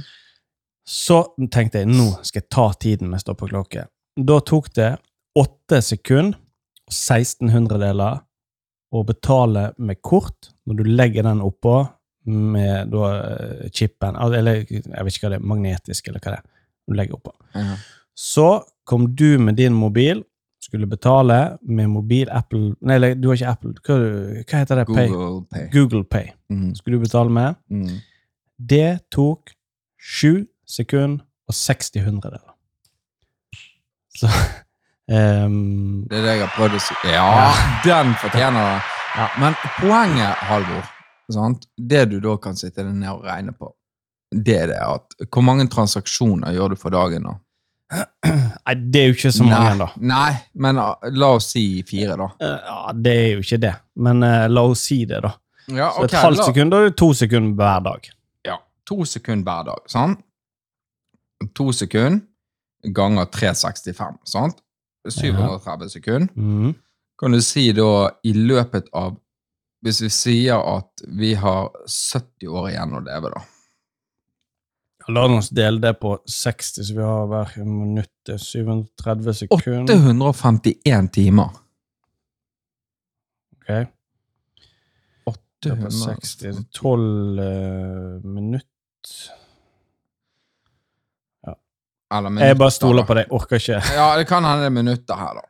så 0.87 1.23
tenkte 1.51 1.83
jeg, 1.83 1.91
nå 1.91 2.13
skal 2.23 2.43
jeg 2.43 2.51
ta 2.53 2.67
tiden 2.79 3.11
med 3.11 3.23
stoppeklokke. 3.23 3.87
Da 4.17 4.39
tok 4.47 4.71
det 4.79 4.93
åtte 5.37 5.83
sekunder 5.85 6.39
og 6.87 6.95
16 6.95 7.51
hundredeler 7.51 8.21
å 8.95 9.03
betale 9.07 9.73
med 9.83 9.99
kort 10.05 10.53
når 10.67 10.79
du 10.79 10.91
legger 10.91 11.27
den 11.27 11.43
oppå 11.45 11.81
med 12.27 12.91
da, 12.91 13.09
eh, 13.33 13.67
chipen, 13.75 14.17
eller 14.17 14.63
jeg 14.63 14.83
vet 14.87 15.13
ikke 15.13 15.27
hva 15.27 15.35
det 15.35 15.41
er, 15.41 15.51
magnetisk 15.53 16.09
eller 16.09 16.23
hva 16.23 16.35
det 16.35 16.41
er, 16.41 16.49
du 16.87 16.97
legger 16.99 17.19
oppå. 17.19 17.35
Ja. 17.55 17.77
Så 18.17 18.49
kom 18.87 19.11
du 19.19 19.37
med 19.43 19.59
din 19.59 19.75
mobil, 19.75 20.23
skulle 20.63 20.87
betale 20.87 21.59
med 21.63 21.91
mobil 21.91 22.31
Apple, 22.33 22.75
nei, 22.81 22.99
du 23.15 23.29
har 23.29 23.39
ikke 23.39 23.53
Apple, 23.53 23.75
hva, 23.87 23.97
hva 24.43 24.61
heter 24.63 24.81
det? 24.81 24.87
Google 24.91 25.45
Pay. 25.53 25.69
Google 25.75 26.05
Pay. 26.05 26.33
Mm. 26.51 26.75
Skulle 26.79 26.99
du 26.99 27.05
betale 27.07 27.31
med. 27.31 27.59
Mm. 27.71 27.99
Det 28.57 28.91
tok 29.15 29.53
sju 30.01 30.47
sekunder 30.67 31.25
og 31.47 31.55
60 31.55 32.03
hundredeler. 32.07 32.55
Så 34.17 34.31
um, 35.13 36.05
Det 36.11 36.19
er 36.19 36.27
det 36.27 36.35
jeg 36.35 36.45
har 36.45 36.55
prøvd 36.57 36.79
å 36.79 36.83
si. 36.83 36.99
Ja, 37.13 37.31
den 37.87 38.15
fortjener 38.23 38.71
det. 38.73 38.93
Ja. 39.17 39.31
Men 39.41 39.57
poenget, 39.79 40.45
Halvor, 40.51 40.89
sant? 41.33 41.69
det 41.79 42.05
du 42.11 42.19
da 42.21 42.37
kan 42.43 42.59
sitte 42.59 42.85
ned 42.85 43.09
og 43.15 43.25
regne 43.25 43.55
på, 43.57 43.71
det 44.35 44.57
er 44.59 44.71
det 44.73 44.81
at 44.83 45.29
Hvor 45.31 45.45
mange 45.47 45.69
transaksjoner 45.71 46.53
gjør 46.57 46.75
du 46.75 46.81
for 46.81 46.93
dagen 46.93 47.23
nå? 47.25 47.37
Nei, 47.93 48.75
det 48.91 49.01
er 49.01 49.07
jo 49.13 49.15
ikke 49.15 49.31
så 49.33 49.45
mange, 49.47 49.75
da. 49.79 49.87
Nei, 49.97 50.07
nei, 50.11 50.31
men 50.65 50.79
uh, 50.83 50.95
la 51.15 51.29
oss 51.37 51.51
si 51.55 51.83
fire, 51.87 52.17
da. 52.19 52.27
Eh, 52.43 52.57
Ja, 52.67 52.93
Det 52.93 53.13
er 53.17 53.29
jo 53.37 53.45
ikke 53.45 53.59
det. 53.63 53.75
Men 54.03 54.23
uh, 54.27 54.47
la 54.51 54.63
oss 54.73 54.81
si 54.89 55.05
det, 55.07 55.21
da. 55.23 55.31
Ja, 55.69 55.91
Så 55.95 56.05
et 56.09 56.17
halvt 56.19 56.39
la- 56.41 56.47
sekund, 56.51 56.71
det 56.75 56.97
to 56.99 57.13
sekunder 57.15 57.55
hver 57.61 57.85
dag. 57.87 58.09
Ja, 58.47 58.57
to 58.87 59.05
sekunder 59.07 59.45
hver 59.51 59.65
dag, 59.71 59.85
sant? 59.91 60.21
To 61.55 61.69
sekunder 61.73 62.21
ganger 62.95 63.25
365, 63.35 64.19
sant? 64.25 64.61
730 65.09 65.89
sekunder. 65.91 66.29
Mm. 66.35 66.75
Kan 67.19 67.33
du 67.33 67.41
si 67.41 67.69
da 67.73 68.11
i 68.27 68.33
løpet 68.35 68.91
av 68.93 69.15
Hvis 69.85 70.01
vi 70.03 70.09
sier 70.11 70.59
at 70.59 71.03
vi 71.07 71.35
har 71.39 71.69
70 71.87 72.49
år 72.49 72.71
igjen 72.73 72.95
å 72.97 73.03
leve, 73.05 73.31
da. 73.31 73.43
La 75.09 75.23
oss 75.31 75.53
dele 75.55 75.79
det 75.81 75.93
på 76.03 76.17
60, 76.27 76.85
så 76.85 76.95
vi 76.95 77.03
har 77.03 77.29
hver 77.31 77.53
minutt 77.65 78.11
det 78.27 78.41
er 78.41 78.43
730 78.43 79.37
sekunder. 79.43 79.95
851 79.95 81.13
timer. 81.15 81.61
Ok. 83.57 83.87
Det 85.63 85.73
er 85.73 85.79
på 85.81 85.91
60, 85.91 86.57
12 86.75 87.39
uh, 87.41 88.25
minutt 88.25 88.67
Eller 92.15 92.45
Jeg 92.45 92.59
bare 92.61 92.71
stoler 92.71 93.07
på 93.07 93.17
deg, 93.19 93.33
orker 93.35 93.59
ikke. 93.59 93.81
Ja, 93.97 94.13
det 94.19 94.29
kan 94.31 94.45
hende 94.47 94.63
det 94.63 94.71
er 94.71 94.75
minutter 94.77 95.19
her, 95.19 95.41
da. 95.41 95.49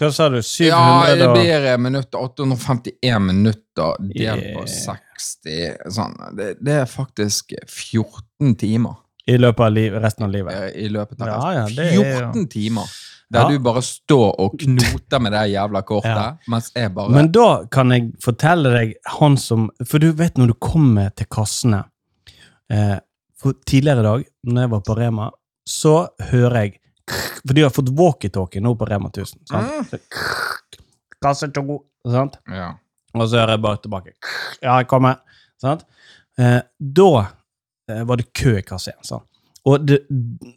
Hva 0.00 0.08
sa 0.10 0.26
du? 0.32 0.40
700 0.42 0.70
Ja, 0.72 1.16
det 1.20 1.28
blir 1.30 1.66
eh, 1.68 1.78
minutter. 1.78 2.18
851 2.18 3.22
minutter 3.22 4.00
delt 4.08 4.48
på 4.56 4.64
60 4.66 5.92
sånn. 5.94 6.16
det, 6.38 6.48
det 6.64 6.78
er 6.80 6.90
faktisk 6.90 7.54
14 7.68 8.24
timer 8.54 8.94
I 9.26 9.38
løpet 9.40 9.64
av 9.64 9.72
liv, 9.72 9.94
resten 10.04 10.24
av 10.26 10.30
livet. 10.34 10.74
i 10.76 10.88
løpet 10.92 11.20
av 11.24 11.28
Ja, 11.28 11.38
resten. 11.38 11.76
ja, 11.76 11.82
det 11.82 11.92
er 11.92 11.94
jo- 11.96 12.32
14 12.32 12.48
timer! 12.52 12.84
Der 13.32 13.40
Ja. 13.40 13.48
du 13.48 13.58
bare 13.58 13.80
står 13.82 14.34
og 14.38 14.58
knoter 14.60 15.18
med 15.24 15.32
det 15.32 15.40
jævla 15.54 15.80
kortet, 15.82 16.14
Ja. 16.14 16.36
mens 16.46 16.70
jeg 16.76 16.92
bare 16.94 17.08
Men 17.10 17.32
da 17.32 17.64
kan 17.72 17.88
jeg 17.90 18.12
fortelle 18.22 18.70
deg 18.70 18.94
han 19.06 19.36
som 19.36 19.70
For 19.86 19.98
du 19.98 20.12
vet 20.12 20.34
når 20.36 20.46
du 20.48 20.54
kommer 20.54 21.08
til 21.16 21.26
kassene 21.26 21.84
eh, 22.70 22.98
For 23.36 23.54
tidligere 23.66 24.00
i 24.00 24.02
dag, 24.02 24.24
når 24.46 24.60
jeg 24.60 24.70
var 24.70 24.80
på 24.80 24.96
Rema, 24.98 25.30
så 25.66 26.08
hører 26.20 26.54
jeg 26.64 26.78
For 27.46 27.54
de 27.54 27.62
har 27.62 27.70
fått 27.70 27.88
walkietalkie 27.96 28.60
nå 28.60 28.74
på 28.76 28.86
Rema 28.88 29.08
1000. 29.10 29.38
Sant? 29.48 29.90
Mm. 29.92 30.00
Kasse 31.22 31.48
to, 31.52 31.84
sant? 32.06 32.36
ja. 32.50 32.74
Og 33.14 33.28
så 33.30 33.38
hører 33.38 33.54
jeg 33.54 33.62
bare 33.62 33.76
tilbake. 33.78 34.12
Ja, 34.62 34.78
jeg 34.80 34.88
kommer. 34.90 35.18
Sant? 35.62 35.84
Eh, 36.38 36.60
da 36.80 37.28
var 37.88 38.16
det 38.20 38.32
kø 38.32 38.58
i 38.58 38.62
kassen. 38.66 38.94
Og 39.64 39.86
det, 39.88 40.02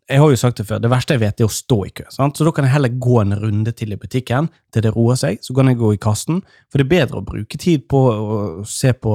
jeg 0.09 0.19
har 0.19 0.29
jo 0.29 0.35
sagt 0.39 0.57
det 0.59 0.65
før, 0.67 0.81
det 0.83 0.89
verste 0.91 1.15
jeg 1.15 1.21
vet, 1.21 1.39
er 1.39 1.47
å 1.47 1.53
stå 1.53 1.77
i 1.87 1.91
kø. 1.95 2.03
Sant? 2.11 2.35
Så 2.35 2.43
da 2.43 2.51
kan 2.51 2.65
jeg 2.67 2.73
heller 2.73 2.91
gå 2.99 3.21
en 3.21 3.37
runde 3.39 3.71
til 3.71 3.93
i 3.95 3.99
butikken 3.99 4.49
til 4.75 4.83
det 4.83 4.91
roer 4.95 5.15
seg. 5.15 5.39
Så 5.41 5.55
kan 5.55 5.69
jeg 5.71 5.79
gå 5.79 5.93
i 5.95 5.99
kassen, 6.03 6.41
for 6.67 6.81
det 6.81 6.87
er 6.87 6.93
bedre 7.05 7.21
å 7.21 7.27
bruke 7.27 7.59
tid 7.61 7.85
på 7.87 8.01
å 8.11 8.39
se 8.67 8.91
på 8.91 9.13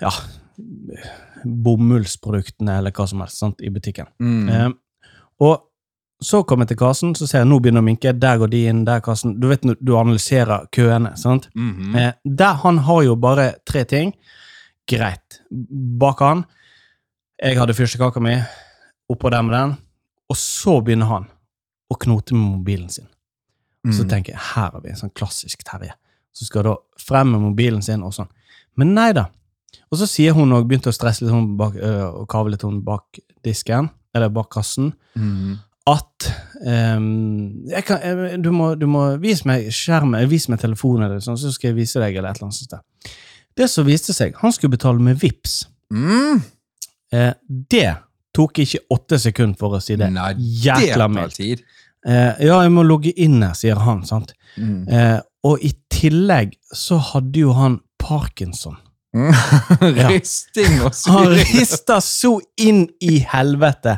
ja, 0.00 0.12
bomullsproduktene 1.44 2.78
eller 2.80 2.94
hva 2.96 3.06
som 3.10 3.20
helst 3.22 3.40
sant, 3.42 3.60
i 3.60 3.70
butikken. 3.72 4.08
Mm. 4.24 4.48
Eh, 4.48 4.68
Og 5.44 5.60
så 6.24 6.40
kommer 6.42 6.66
jeg 6.66 6.72
til 6.72 6.80
kassen, 6.80 7.12
så 7.14 7.28
ser 7.30 7.44
jeg 7.44 7.48
nå 7.52 7.60
begynner 7.62 7.84
å 7.84 7.86
minke. 7.86 8.10
Der 8.16 8.40
går 8.40 8.50
de 8.50 8.64
inn, 8.72 8.80
der 8.88 9.04
kassen. 9.04 9.36
Du 9.38 9.46
vet 9.52 9.62
du 9.62 9.92
analyserer 9.94 10.64
køene, 10.74 11.12
sant? 11.20 11.46
Mhm. 11.54 11.94
Eh, 11.94 12.12
der 12.24 12.54
han 12.64 12.78
har 12.88 13.02
jo 13.04 13.14
bare 13.16 13.52
tre 13.64 13.84
ting. 13.84 14.14
Greit. 14.88 15.42
Bak 15.50 16.18
han. 16.24 16.44
Jeg 17.38 17.58
hadde 17.58 17.74
fyrstekaka 17.76 18.20
mi. 18.22 18.34
Oppå 19.12 19.30
der 19.30 19.42
med 19.46 19.54
den. 19.54 19.76
Og 20.28 20.36
så 20.36 20.78
begynner 20.84 21.06
han 21.06 21.28
å 21.88 21.96
knote 21.98 22.34
med 22.36 22.58
mobilen 22.58 22.88
sin. 22.90 23.06
Og 23.86 23.94
så 23.94 24.02
Mhm. 24.02 24.08
tenker 24.10 24.32
jeg, 24.32 24.40
her 24.54 24.70
har 24.70 24.80
vi 24.82 24.90
en 24.90 24.96
sånn 24.96 25.14
klassisk 25.14 25.62
Terje. 25.64 25.92
Så 26.34 26.44
skal 26.44 26.62
da 26.64 26.74
frem 26.98 27.30
med 27.32 27.40
mobilen 27.40 27.82
sin 27.82 28.02
og 28.02 28.12
sånn. 28.12 28.28
Men 28.76 28.94
nei 28.94 29.12
da. 29.12 29.28
Og 29.90 29.98
så 29.98 30.06
sier 30.06 30.32
hun 30.34 30.50
òg, 30.50 30.66
begynte 30.68 30.90
å 30.90 30.92
stresse 30.92 31.22
litt 31.22 31.30
hun 31.30 31.56
bak, 31.56 31.74
og 31.76 32.28
kave 32.28 32.50
litt 32.50 32.62
hun 32.62 32.82
bak 32.82 33.18
disken, 33.42 33.90
eller 34.14 34.28
bak 34.28 34.50
kassen, 34.50 34.92
mm. 35.16 35.58
at 35.86 36.34
um, 36.66 37.64
kan, 37.84 38.00
jeg, 38.02 38.42
du, 38.42 38.50
må, 38.50 38.78
du 38.78 38.86
må 38.86 39.18
vise 39.20 39.46
meg 39.46 39.70
skjermen, 39.72 40.28
vis 40.28 40.48
meg 40.48 40.60
telefonen, 40.60 41.04
eller 41.06 41.20
sånn, 41.20 41.38
så 41.38 41.52
skal 41.52 41.70
jeg 41.70 41.76
vise 41.76 42.00
deg, 42.00 42.16
eller 42.16 42.30
et 42.30 42.36
eller 42.36 42.48
annet 42.50 42.54
sånt. 42.54 42.82
Det 43.56 43.68
som 43.70 43.86
viste 43.86 44.12
seg, 44.12 44.34
han 44.42 44.52
skulle 44.52 44.76
betale 44.76 45.00
med 45.00 45.16
VIPs. 45.18 45.66
Mm. 45.92 46.42
Eh, 47.12 47.32
det 47.48 47.88
tok 48.36 48.58
ikke 48.64 48.80
åtte 48.94 49.18
sekunder 49.18 49.58
for 49.58 49.78
å 49.78 49.82
si 49.82 49.96
det. 49.96 50.10
Nei, 50.14 50.32
Jækla 50.38 50.80
det 50.84 50.96
tar 50.98 51.08
mildt. 51.14 51.34
tid. 51.38 51.62
Eh, 52.06 52.44
ja, 52.46 52.60
jeg 52.62 52.70
må 52.74 52.84
logge 52.86 53.12
inn 53.16 53.40
her, 53.42 53.54
sier 53.58 53.80
han, 53.82 54.04
sant. 54.06 54.34
Mm. 54.56 54.82
Eh, 54.88 55.16
og 55.48 55.62
i 55.64 55.72
tillegg 55.92 56.52
så 56.74 56.98
hadde 57.12 57.40
jo 57.46 57.52
han 57.56 57.80
parkinson. 57.98 58.76
Risting 59.80 60.82
og 60.84 60.92
Han 60.92 60.94
syring. 60.94 61.38
rista 61.58 61.96
så 62.04 62.34
inn 62.60 62.84
i 63.00 63.18
helvete. 63.24 63.96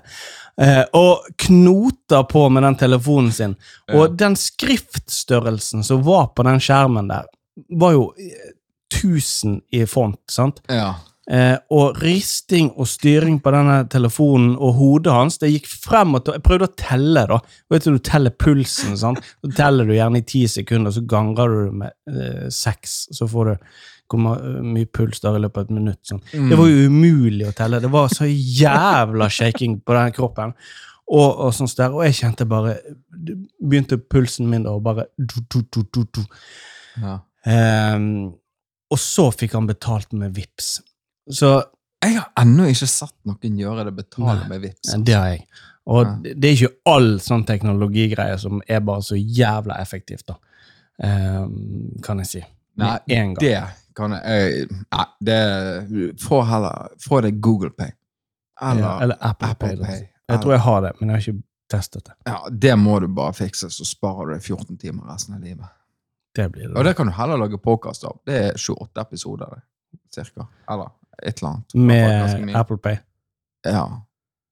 Eh, 0.60 0.84
og 0.96 1.26
knota 1.40 2.22
på 2.28 2.44
med 2.52 2.62
den 2.62 2.76
telefonen 2.80 3.32
sin. 3.34 3.56
Og 3.92 4.16
den 4.20 4.36
skriftstørrelsen 4.38 5.84
som 5.84 6.02
var 6.06 6.30
på 6.36 6.44
den 6.46 6.60
skjermen 6.62 7.08
der, 7.10 7.26
var 7.80 7.96
jo 7.96 8.10
eh, 8.20 8.52
1000 8.94 9.60
i 9.72 9.84
font, 9.86 10.20
sant? 10.30 10.60
Ja. 10.68 10.94
Eh, 11.30 11.54
og 11.70 12.00
risting 12.02 12.72
og 12.74 12.88
styring 12.90 13.36
på 13.42 13.52
denne 13.54 13.84
telefonen 13.92 14.56
og 14.56 14.74
hodet 14.80 15.12
hans, 15.14 15.38
det 15.38 15.52
gikk 15.52 15.68
frem 15.70 16.16
og 16.18 16.24
til, 16.26 16.34
Jeg 16.40 16.42
prøvde 16.42 16.66
å 16.66 16.74
telle, 16.74 17.22
da. 17.30 17.38
Vet 17.70 17.86
du, 17.86 17.92
du 17.94 18.02
teller 18.02 18.34
pulsen, 18.34 18.96
sant? 18.98 19.22
Så 19.38 19.52
teller 19.54 19.86
du 19.86 19.94
gjerne 19.94 20.18
i 20.18 20.26
ti 20.26 20.42
sekunder, 20.50 20.90
så 20.90 21.04
ganger 21.06 21.54
du 21.54 21.60
det 21.68 21.78
med 21.84 21.94
eh, 22.10 22.50
seks. 22.50 22.98
Så 23.14 23.30
får 23.30 23.52
du 23.52 23.72
hvor 24.10 24.40
mye 24.66 24.88
puls 24.90 25.20
der 25.22 25.36
i 25.38 25.40
løpet 25.44 25.60
av 25.60 25.68
et 25.68 25.76
minutt. 25.76 26.00
Sånn. 26.08 26.18
Det 26.50 26.56
var 26.58 26.66
jo 26.66 26.88
umulig 26.90 27.46
å 27.46 27.52
telle. 27.54 27.78
Det 27.78 27.92
var 27.92 28.10
så 28.10 28.26
jævla 28.26 29.28
shaking 29.30 29.76
på 29.86 29.94
den 29.94 30.16
kroppen. 30.16 30.56
Og, 31.10 31.28
og 31.46 31.54
sånn 31.54 31.70
der, 31.78 31.94
og 31.94 32.04
jeg 32.06 32.18
kjente 32.20 32.46
bare 32.46 32.76
Begynte 33.10 33.98
pulsen 33.98 34.46
min 34.50 34.62
da 34.62 34.76
og 34.78 34.84
bare 34.86 35.08
du, 35.18 35.40
du, 35.50 35.90
du, 35.90 36.20
ja. 37.02 37.16
Ehm, 37.50 38.30
Og 38.90 38.98
så 38.98 39.28
fikk 39.34 39.56
han 39.58 39.66
betalt 39.70 40.14
med 40.14 40.34
VIPs. 40.34 40.80
Så 41.30 41.62
Jeg 42.02 42.16
har 42.16 42.30
ennå 42.40 42.64
ikke 42.70 42.86
sett 42.88 43.12
noen 43.28 43.58
gjøre 43.58 43.84
det 43.84 43.92
betale 43.96 44.48
med 44.48 44.62
vips. 44.62 44.92
ja, 44.94 44.98
det 45.04 45.14
har 45.14 45.26
jeg. 45.28 45.46
Og 45.86 46.06
Ja. 46.06 46.14
det- 46.22 46.44
er 46.44 46.54
ikke 46.56 46.76
all 46.86 47.18
sånn 47.18 47.44
teknologigreie 47.46 48.38
som 48.38 48.62
er 48.68 48.80
bare 48.80 49.02
så 49.02 49.14
jævla 49.16 49.76
effektivt, 49.80 50.24
da. 50.26 50.34
Um, 51.02 51.96
kan 52.02 52.18
jeg 52.18 52.26
si. 52.26 52.44
Nei, 52.76 52.98
gang. 53.08 53.34
det 53.34 53.62
kan 53.96 54.10
jeg 54.12 54.68
Nei, 54.92 55.04
det 55.20 56.18
Få 56.20 56.42
heller 56.46 56.88
Få 57.00 57.20
det 57.22 57.40
Google 57.40 57.70
Pay. 57.70 57.90
Eller, 58.62 58.80
Ja, 58.82 58.98
eller 59.02 59.16
Apple, 59.20 59.48
Apple 59.48 59.76
Pay. 59.76 59.84
Pay. 59.86 60.08
Jeg 60.28 60.40
tror 60.40 60.52
jeg 60.52 60.60
har 60.60 60.80
det, 60.80 60.92
men 61.00 61.08
jeg 61.08 61.14
har 61.16 61.32
ikke 61.32 61.42
testet 61.70 62.04
det. 62.04 62.12
Ja, 62.26 62.38
Det 62.50 62.74
må 62.78 63.00
du 63.00 63.08
bare 63.08 63.32
fikse, 63.32 63.70
så 63.70 63.84
sparer 63.84 64.26
du 64.26 64.32
deg 64.34 64.42
14 64.42 64.76
timer 64.78 65.02
resten 65.12 65.34
av 65.34 65.40
livet. 65.42 65.66
Det 66.34 66.52
blir 66.52 66.68
det. 66.68 66.76
Og 66.76 66.84
det 66.84 66.96
kan 66.96 67.06
du 67.06 67.12
heller 67.12 67.36
lage 67.36 67.58
podkast 67.58 68.04
av. 68.04 68.20
Det 68.26 68.34
er 68.34 68.52
28 68.56 69.00
episoder. 69.00 69.62
Cirka. 70.14 70.46
Eller 70.68 70.90
et 71.22 71.38
eller 71.38 71.50
annet. 71.50 71.74
Med. 71.74 72.54
Apple 72.56 72.78
Pay. 72.78 72.96
Ja. 73.66 73.85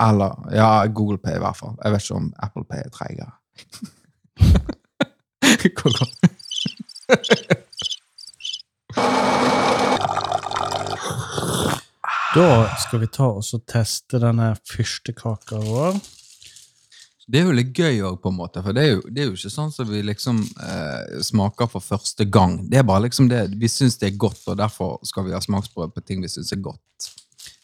Eller 0.09 0.49
Ja, 0.55 0.87
Google 0.87 1.19
Pay 1.19 1.37
i 1.37 1.43
hvert 1.43 1.57
fall. 1.57 1.75
Jeg 1.85 1.93
vet 1.93 2.03
ikke 2.03 2.15
om 2.15 2.33
Apple 2.39 2.65
Pay 2.71 2.79
er 2.85 2.89
treigere. 2.95 3.31
Hvor 5.79 5.99
godt? 5.99 6.15
Da 12.35 12.69
skal 12.79 13.01
vi 13.01 13.07
ta 13.11 13.27
oss 13.41 13.55
og 13.57 13.65
teste 13.71 14.21
denne 14.23 14.53
fyrstekaka 14.69 15.59
vår. 15.65 15.97
Det 17.29 17.43
er 17.43 17.45
jo 17.45 17.53
litt 17.53 17.75
gøy 17.77 17.99
òg, 18.09 18.15
på 18.23 18.31
en 18.33 18.39
måte. 18.39 18.63
For 18.65 18.73
det 18.73 18.83
er 18.87 18.93
jo, 18.95 19.01
det 19.13 19.21
er 19.21 19.27
jo 19.29 19.35
ikke 19.37 19.51
sånn 19.53 19.73
som 19.75 19.89
vi 19.91 19.99
liksom 20.07 20.39
eh, 20.65 21.19
smaker 21.27 21.69
for 21.69 21.85
første 21.85 22.25
gang. 22.25 22.55
Det 22.73 22.79
er 22.81 22.87
bare 22.89 23.05
liksom 23.05 23.29
det 23.29 23.43
Vi 23.61 23.69
syns 23.69 23.99
det 24.01 24.09
er 24.15 24.17
godt, 24.23 24.41
og 24.49 24.57
derfor 24.57 24.95
skal 25.05 25.27
vi 25.27 25.35
ha 25.37 25.41
smaksprøve 25.45 25.91
på 25.93 26.05
ting 26.09 26.23
vi 26.25 26.31
syns 26.33 26.55
er 26.57 26.63
godt. 26.65 27.11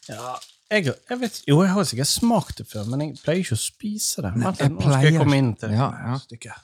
Ja, 0.05 0.35
jeg, 0.69 0.85
jeg 1.09 1.19
vet, 1.23 1.39
jo, 1.49 1.57
jeg 1.65 1.73
har 1.73 1.83
sikkert 1.89 2.11
smakt 2.11 2.61
det 2.61 2.67
før, 2.69 2.85
men 2.93 3.01
jeg 3.07 3.17
pleier 3.23 3.41
ikke 3.41 3.57
å 3.57 3.63
spise 3.63 4.21
det. 4.27 4.35
Nei, 4.37 4.45
Vent, 4.51 4.61
jeg 4.61 4.73
nå 4.75 4.85
skal 4.85 5.07
jeg 5.09 5.17
komme 5.23 5.41
inn 5.41 5.51
til 5.61 5.73
Ja, 5.73 5.89
ja. 6.11 6.15
stykket. 6.21 6.61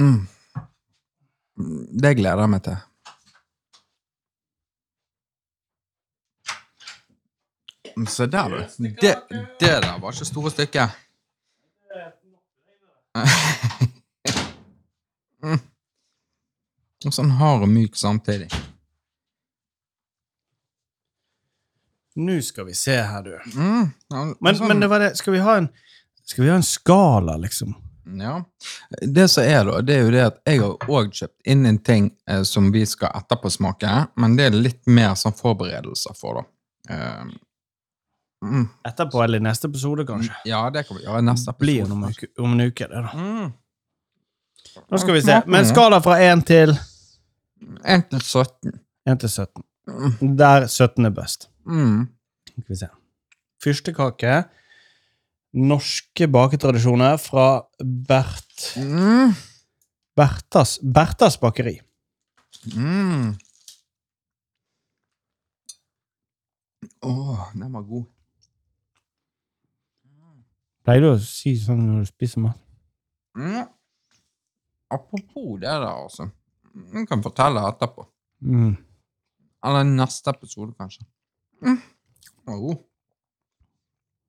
Mm. 0.00 0.18
Mm, 1.56 1.86
Det 2.00 2.16
gleder 2.18 2.42
jeg 2.46 2.52
meg 2.56 2.64
til. 2.64 2.80
Mm, 7.96 8.06
Se 8.12 8.26
der, 8.26 8.48
du. 8.48 8.84
Det, 9.00 9.14
det 9.60 9.70
der 9.82 9.98
var 10.00 10.12
ikke 10.12 10.28
store 10.28 10.50
stykket. 10.52 11.02
Og 17.06 17.12
Sånn 17.14 17.30
hard 17.38 17.62
og 17.66 17.70
myk 17.70 17.94
samtidig. 17.98 18.48
Nå 22.16 22.38
skal 22.42 22.64
vi 22.70 22.74
se 22.74 22.94
her, 23.04 23.22
du. 23.22 23.34
Mm. 23.54 23.90
Ja, 24.08 24.22
Men, 24.40 24.54
sånn- 24.56 24.68
men 24.72 24.80
det 24.80 24.88
var 24.88 24.98
det, 25.04 25.10
skal 25.20 25.32
vi 25.36 25.42
ha 25.44 25.56
en 25.60 25.68
Skal 26.26 26.42
vi 26.44 26.50
ha 26.50 26.56
en 26.56 26.62
skala, 26.66 27.36
liksom? 27.38 27.74
Ja. 28.18 28.40
Det 29.02 29.28
som 29.30 29.44
er, 29.44 29.64
da, 29.68 29.80
det 29.82 29.94
er 29.94 30.00
jo 30.02 30.10
det 30.14 30.22
at 30.24 30.40
jeg 30.46 30.60
har 30.62 30.74
òg 30.90 31.12
kjøpt 31.14 31.46
inn 31.52 31.66
en 31.66 31.78
ting 31.78 32.08
eh, 32.30 32.42
som 32.42 32.72
vi 32.74 32.82
skal 32.86 33.12
etterpåsmake, 33.14 33.92
men 34.16 34.34
det 34.38 34.44
er 34.48 34.56
litt 34.58 34.80
mer 34.90 35.14
sånn 35.18 35.34
forberedelser 35.38 36.14
for, 36.18 36.40
da. 36.40 36.94
Eh, 36.94 37.24
mm. 38.46 38.64
Etterpå 38.88 39.22
eller 39.24 39.42
i 39.42 39.44
neste 39.46 39.68
episode, 39.70 40.06
kanskje? 40.08 40.34
Ja, 40.48 40.64
det 40.72 40.86
kan 40.88 40.98
vi 40.98 41.06
gjøre 41.06 41.22
i 41.22 41.26
neste 41.26 41.52
episode. 41.52 41.64
blir 41.64 41.92
om 41.92 42.04
en 42.04 42.16
uke, 42.16 42.28
om 42.42 42.52
en 42.56 42.66
uke 42.66 42.88
det, 42.90 43.04
da. 43.06 43.12
Mm. 43.14 43.52
Nå 44.92 45.00
skal 45.00 45.16
vi 45.16 45.22
se. 45.24 45.38
Men 45.46 45.66
skala 45.68 46.00
fra 46.04 46.18
1 46.20 46.44
til 46.46 46.74
1 47.84 48.10
til 48.10 48.20
17. 48.20 48.76
1 49.08 49.20
til 49.24 49.30
17. 49.30 50.36
Der 50.38 50.66
17 50.66 51.06
er 51.06 51.14
best. 51.16 51.48
Mm. 51.66 52.06
Skal 52.50 52.68
vi 52.68 52.78
se. 52.82 52.88
Fyrstekake. 53.64 54.36
Norske 55.56 56.28
baketradisjoner 56.28 57.16
fra 57.16 57.62
Bert 57.80 58.42
Mm. 58.76 59.32
Bertas, 60.16 60.78
Bertas 60.80 61.36
bakeri. 61.40 61.80
Mm. 62.74 63.36
Åh, 67.02 67.52
den 67.54 67.72
var 67.72 67.82
god. 67.82 68.04
Pleier 70.86 71.02
du 71.02 71.08
å 71.10 71.18
si 71.18 71.56
sånn 71.58 71.80
når 71.82 72.04
du 72.04 72.08
spiser 72.12 72.44
mat? 72.44 72.58
Mm. 73.34 73.64
Apropos 74.94 75.56
det 75.58 75.66
der, 75.66 75.86
altså. 75.90 76.28
Jeg 76.94 77.08
kan 77.10 77.24
fortelle 77.24 77.64
etterpå. 77.66 78.04
Mm. 78.46 78.76
Eller 79.66 79.88
neste 79.88 80.30
episode, 80.30 80.76
kanskje. 80.78 81.02
Mm. 81.58 81.80
Oh. 82.54 82.76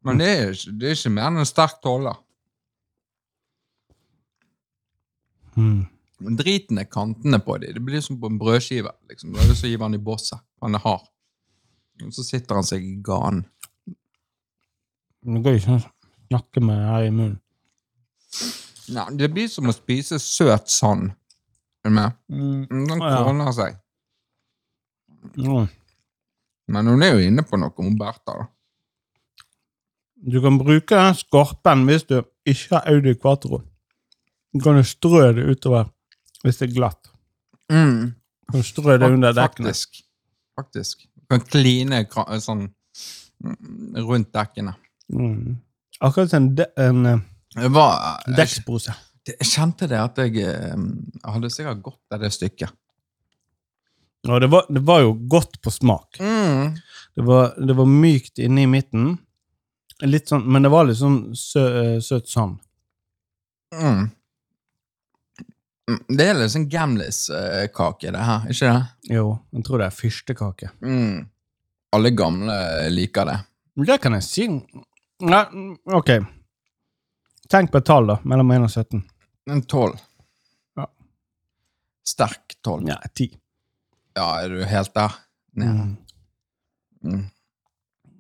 Men 0.07 0.17
det 0.17 0.29
er, 0.31 0.49
ikke, 0.55 0.73
det 0.81 0.89
er 0.89 0.97
ikke 0.97 1.11
mer 1.13 1.29
enn 1.29 1.43
en 1.43 1.49
sterk 1.49 1.75
tåler. 1.83 2.17
Mm. 5.57 5.83
Driten 6.41 6.81
er 6.81 6.89
kantene 6.89 7.37
på 7.43 7.59
dem. 7.61 7.75
Det 7.75 7.83
blir 7.85 8.01
som 8.01 8.17
på 8.17 8.31
en 8.31 8.39
brødskive. 8.41 8.95
Liksom. 9.11 9.35
Du 9.35 9.37
er 9.37 9.51
så 9.51 9.59
til 9.59 9.69
å 9.69 9.71
gi 9.75 9.81
den 9.83 9.99
i 9.99 10.01
bosset. 10.09 10.41
Han 10.65 10.79
er 10.79 10.81
hard. 10.81 11.05
Og 12.01 12.17
så 12.17 12.25
sitter 12.25 12.57
han 12.57 12.65
seg 12.65 12.81
i 12.81 12.95
ganen. 13.05 13.45
Det 15.21 15.43
går 15.45 15.59
ikke 15.59 15.77
an 15.77 15.85
å 16.27 16.29
snakke 16.29 16.63
med 16.63 16.83
her 16.91 17.07
i 17.07 17.13
munnen. 17.13 17.39
Nei, 18.87 19.07
det 19.19 19.31
blir 19.33 19.47
som 19.51 19.67
å 19.67 19.75
spise 19.75 20.19
søt 20.21 20.69
sand. 20.71 21.11
Er 21.83 21.91
du 21.91 21.95
med? 21.95 22.15
Mm. 22.31 22.85
Den 22.87 23.01
kroner 23.01 23.51
seg. 23.55 23.79
Mm. 25.35 25.67
Men 26.71 26.91
hun 26.91 27.03
er 27.03 27.15
jo 27.15 27.25
inne 27.27 27.43
på 27.47 27.59
noe, 27.59 27.73
om 27.83 27.97
Bertha. 27.99 28.35
da. 28.35 28.47
Du 30.17 30.39
kan 30.41 30.57
bruke 30.57 31.01
skorpen 31.19 31.85
hvis 31.87 32.07
du 32.09 32.17
ikke 32.47 32.79
har 32.79 32.87
Audi 32.91 33.13
Quatro. 33.15 33.61
Du 34.53 34.63
kan 34.63 34.79
jo 34.79 34.85
strø 34.87 35.29
det 35.35 35.45
utover 35.45 35.91
hvis 36.43 36.59
det 36.59 36.69
er 36.69 36.73
glatt. 36.73 37.11
Mm. 37.71 38.15
Du 38.47 38.57
kan 38.57 38.65
strø 38.65 38.97
det 38.97 39.11
under 39.11 39.35
dekkene. 39.35 39.73
Faktisk. 39.73 40.01
Faktisk. 40.57 41.05
Du 41.15 41.35
kan 41.35 41.43
kline 41.45 42.01
sånn 42.41 42.65
mm, 42.65 43.99
rundt 44.07 44.31
dekkene. 44.33 44.73
Mm. 45.13 45.59
Akkurat 45.99 46.29
som 46.29 46.43
en, 46.49 46.65
en 46.77 47.05
eh, 47.11 47.69
var, 47.73 48.19
jeg, 48.27 48.35
dekkspose. 48.37 48.93
jeg 49.27 49.47
kjente 49.49 49.87
det 49.89 49.97
at 50.01 50.19
jeg, 50.21 50.35
eh, 50.43 50.75
jeg 50.75 51.33
hadde 51.37 51.49
sikkert 51.53 51.81
godt 51.85 52.15
av 52.17 52.21
det 52.25 52.31
stykket. 52.35 52.73
Og 54.27 54.41
det 54.43 54.49
var, 54.51 54.65
det 54.69 54.81
var 54.83 55.01
jo 55.05 55.13
godt 55.31 55.59
på 55.63 55.71
smak. 55.71 56.19
Mm. 56.19 56.75
Det 57.15 57.23
var, 57.25 57.53
det 57.57 57.75
var 57.77 57.87
mykt 57.89 58.41
inne 58.43 58.65
i 58.65 58.69
midten. 58.69 59.15
Litt 60.05 60.29
sånn, 60.29 60.43
men 60.45 60.65
det 60.65 60.69
var 60.73 60.85
litt 60.85 60.99
sånn 60.99 61.31
sø, 61.37 61.63
eh, 61.81 61.95
søt 62.03 62.27
sand. 62.29 62.59
Mm. 63.73 64.03
Mm, 65.87 66.01
Det 66.17 66.27
er 66.27 66.35
litt 66.37 66.51
sånn 66.53 66.67
Gamlis-kake, 66.69 68.11
det 68.13 68.25
her, 68.27 68.45
ikke 68.51 68.73
det? 68.73 69.15
Jo, 69.15 69.31
jeg 69.55 69.65
tror 69.65 69.81
det 69.81 69.87
er 69.87 69.95
fyrstekake. 69.97 70.69
Mm. 70.83 71.25
Alle 71.95 72.11
gamle 72.11 72.57
liker 72.91 73.29
det. 73.29 73.37
Men 73.77 73.87
Det 73.89 73.97
kan 74.03 74.17
jeg 74.17 74.25
si. 74.27 74.47
Nei, 75.19 75.43
ok. 75.93 76.11
Tenk 77.49 77.71
på 77.71 77.79
et 77.81 77.85
tall, 77.87 78.07
da. 78.11 78.17
Mellom 78.27 78.51
1 78.51 78.63
og 78.67 78.69
17. 78.73 79.01
En 79.49 79.61
tolv. 79.63 79.97
Ja. 80.77 80.85
Sterk 82.07 82.57
tolv. 82.65 82.87
Ja, 82.89 82.97
10. 83.15 83.29
Ja, 84.17 84.27
er 84.43 84.49
du 84.53 84.63
helt 84.67 84.93
der? 84.97 85.15
Nei. 85.57 85.67
Mm. 85.73 85.97
Mm. 87.07 87.25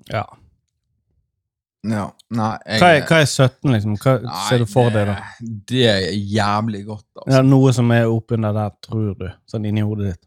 Ja. 0.09 0.25
Ja. 1.87 2.05
Nei, 2.33 2.51
jeg 2.65 2.79
Hva 2.81 2.87
er, 2.97 3.03
hva 3.07 3.17
er 3.21 3.27
17, 3.29 3.71
liksom? 3.75 3.97
Hva 4.01 4.13
Nei, 4.23 4.37
ser 4.49 4.63
du 4.63 4.65
for 4.69 4.89
deg, 4.93 5.07
da? 5.07 5.17
det- 5.39 5.65
Det 5.67 5.83
er 5.87 6.11
jævlig 6.15 6.85
godt, 6.85 7.05
Ja, 7.15 7.21
altså. 7.25 7.41
noe 7.45 7.73
som 7.73 7.91
er 7.91 8.05
oppunder 8.11 8.53
der, 8.53 8.71
tror 8.81 9.13
du? 9.19 9.27
Sånn 9.47 9.65
inni 9.67 9.81
hodet 9.85 10.13
ditt. 10.15 10.25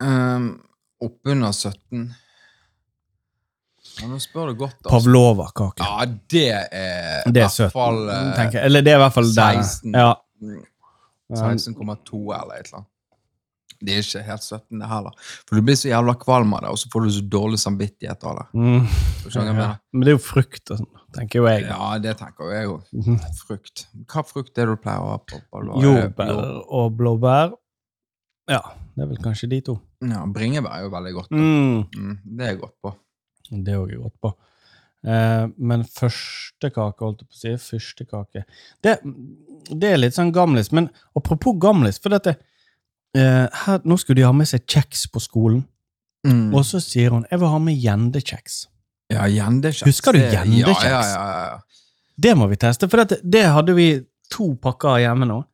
Um, 0.00 0.62
Oppunder 1.00 1.52
17 1.52 2.14
ja, 4.00 4.08
Nå 4.10 4.18
spør 4.22 4.52
du 4.52 4.58
godt, 4.64 4.76
altså. 4.82 4.90
Pavlova-kake. 4.92 5.86
Ja, 5.86 6.04
det 6.34 6.44
er 6.52 7.32
det 7.32 7.42
er 7.42 7.48
hvert 7.48 7.72
fall 7.74 8.04
eh, 8.08 8.28
tenker 8.36 8.58
jeg. 8.60 8.64
Eller 8.70 8.86
det 8.86 8.92
er 8.94 9.00
i 9.00 9.02
hvert 9.04 9.16
fall 9.18 9.32
16. 9.32 9.94
Ja. 9.94 10.12
mm, 10.42 10.60
Ja. 11.28 11.42
16,2 11.52 12.22
eller 12.32 12.54
et 12.56 12.70
eller 12.70 12.78
annet. 12.78 12.86
Det 13.78 13.94
er 13.94 14.00
ikke 14.02 14.22
helt 14.26 14.42
17, 14.42 14.78
det 14.80 14.86
heller. 14.90 15.26
For 15.46 15.54
du 15.58 15.62
blir 15.62 15.76
så 15.78 15.90
jævla 15.92 16.14
kvalm 16.18 16.54
av 16.56 16.64
det, 16.64 16.70
og 16.74 16.78
så 16.80 16.88
får 16.90 17.04
du 17.04 17.10
så 17.14 17.20
dårlig 17.30 17.58
samvittighet 17.62 18.24
av 18.26 18.38
det. 18.40 18.46
Mm. 18.58 18.86
Jeg 19.28 19.44
Ja. 19.44 19.68
Men 19.92 20.00
det 20.00 20.08
er 20.08 20.16
jo 20.16 20.22
frukt 20.24 20.72
og 20.72 20.80
sånn, 20.80 20.88
tenker 21.14 21.38
jo 21.38 21.46
jeg. 21.46 21.66
Ja, 21.68 21.98
det 22.02 22.16
tenker 22.18 22.50
jeg 22.56 22.64
jo. 22.64 22.80
Mhm. 22.92 23.20
Frukt. 23.38 23.86
Hva 24.10 24.24
frukt 24.26 24.58
er 24.58 24.66
det 24.66 24.74
du 24.78 24.82
pleier 24.82 24.98
å 25.04 25.12
ha 25.12 25.18
på? 25.18 25.38
på 25.52 25.62
Jordbær 25.84 26.64
og 26.66 26.96
blåbær. 26.98 27.54
Ja, 28.50 28.62
det 28.96 29.04
er 29.04 29.10
vel 29.12 29.22
kanskje 29.22 29.48
de 29.52 29.60
to. 29.60 29.78
Ja, 30.02 30.24
bringebær 30.26 30.78
er 30.78 30.82
jo 30.86 30.90
veldig 30.90 31.12
godt. 31.14 31.30
Mm. 31.30 31.84
Mm, 31.94 32.18
det 32.24 32.46
er 32.46 32.52
jeg 32.54 32.60
godt 32.64 32.74
på. 32.82 32.94
Det 33.50 33.74
er 33.74 33.86
jeg 33.88 33.98
godt 34.02 34.20
på. 34.22 34.32
Eh, 35.08 35.46
men 35.58 35.84
førstekake, 35.84 36.98
holdt 37.04 37.20
jeg 37.22 37.28
på 37.30 37.36
å 37.36 37.40
si, 37.40 37.52
fyrstekake 37.62 38.42
det, 38.82 38.96
det 39.70 39.92
er 39.92 40.00
litt 40.00 40.16
sånn 40.16 40.32
gamlis. 40.34 40.72
Men 40.74 40.88
apropos 41.16 41.54
gamlis, 41.62 42.00
for 42.02 42.10
dette 42.16 42.34
eh, 43.14 43.46
her, 43.64 43.78
Nå 43.84 43.96
skulle 44.00 44.18
de 44.20 44.26
ha 44.26 44.32
med 44.34 44.48
seg 44.50 44.66
kjeks 44.66 45.06
på 45.12 45.22
skolen, 45.22 45.64
Mm. 46.26 46.52
og 46.52 46.64
så 46.66 46.80
sier 46.82 47.10
hun 47.14 47.24
'jeg 47.30 47.38
vil 47.38 47.48
ha 47.48 47.58
med 47.58 47.76
gjendekjeks'. 47.80 48.66
Ja, 49.08 49.22
gjendekjeks. 49.30 49.86
Husker 49.86 50.12
du 50.12 50.18
gjendekjeks? 50.18 50.82
Ja, 50.82 51.00
ja, 51.00 51.02
ja, 51.30 51.44
ja. 51.54 51.58
Det 52.20 52.36
må 52.36 52.48
vi 52.50 52.56
teste, 52.56 52.88
for 52.90 52.96
dette, 53.04 53.20
det 53.22 53.44
hadde 53.46 53.72
vi 53.76 54.04
to 54.28 54.56
pakker 54.56 54.98
hjemme 54.98 55.24
nå. 55.28 55.44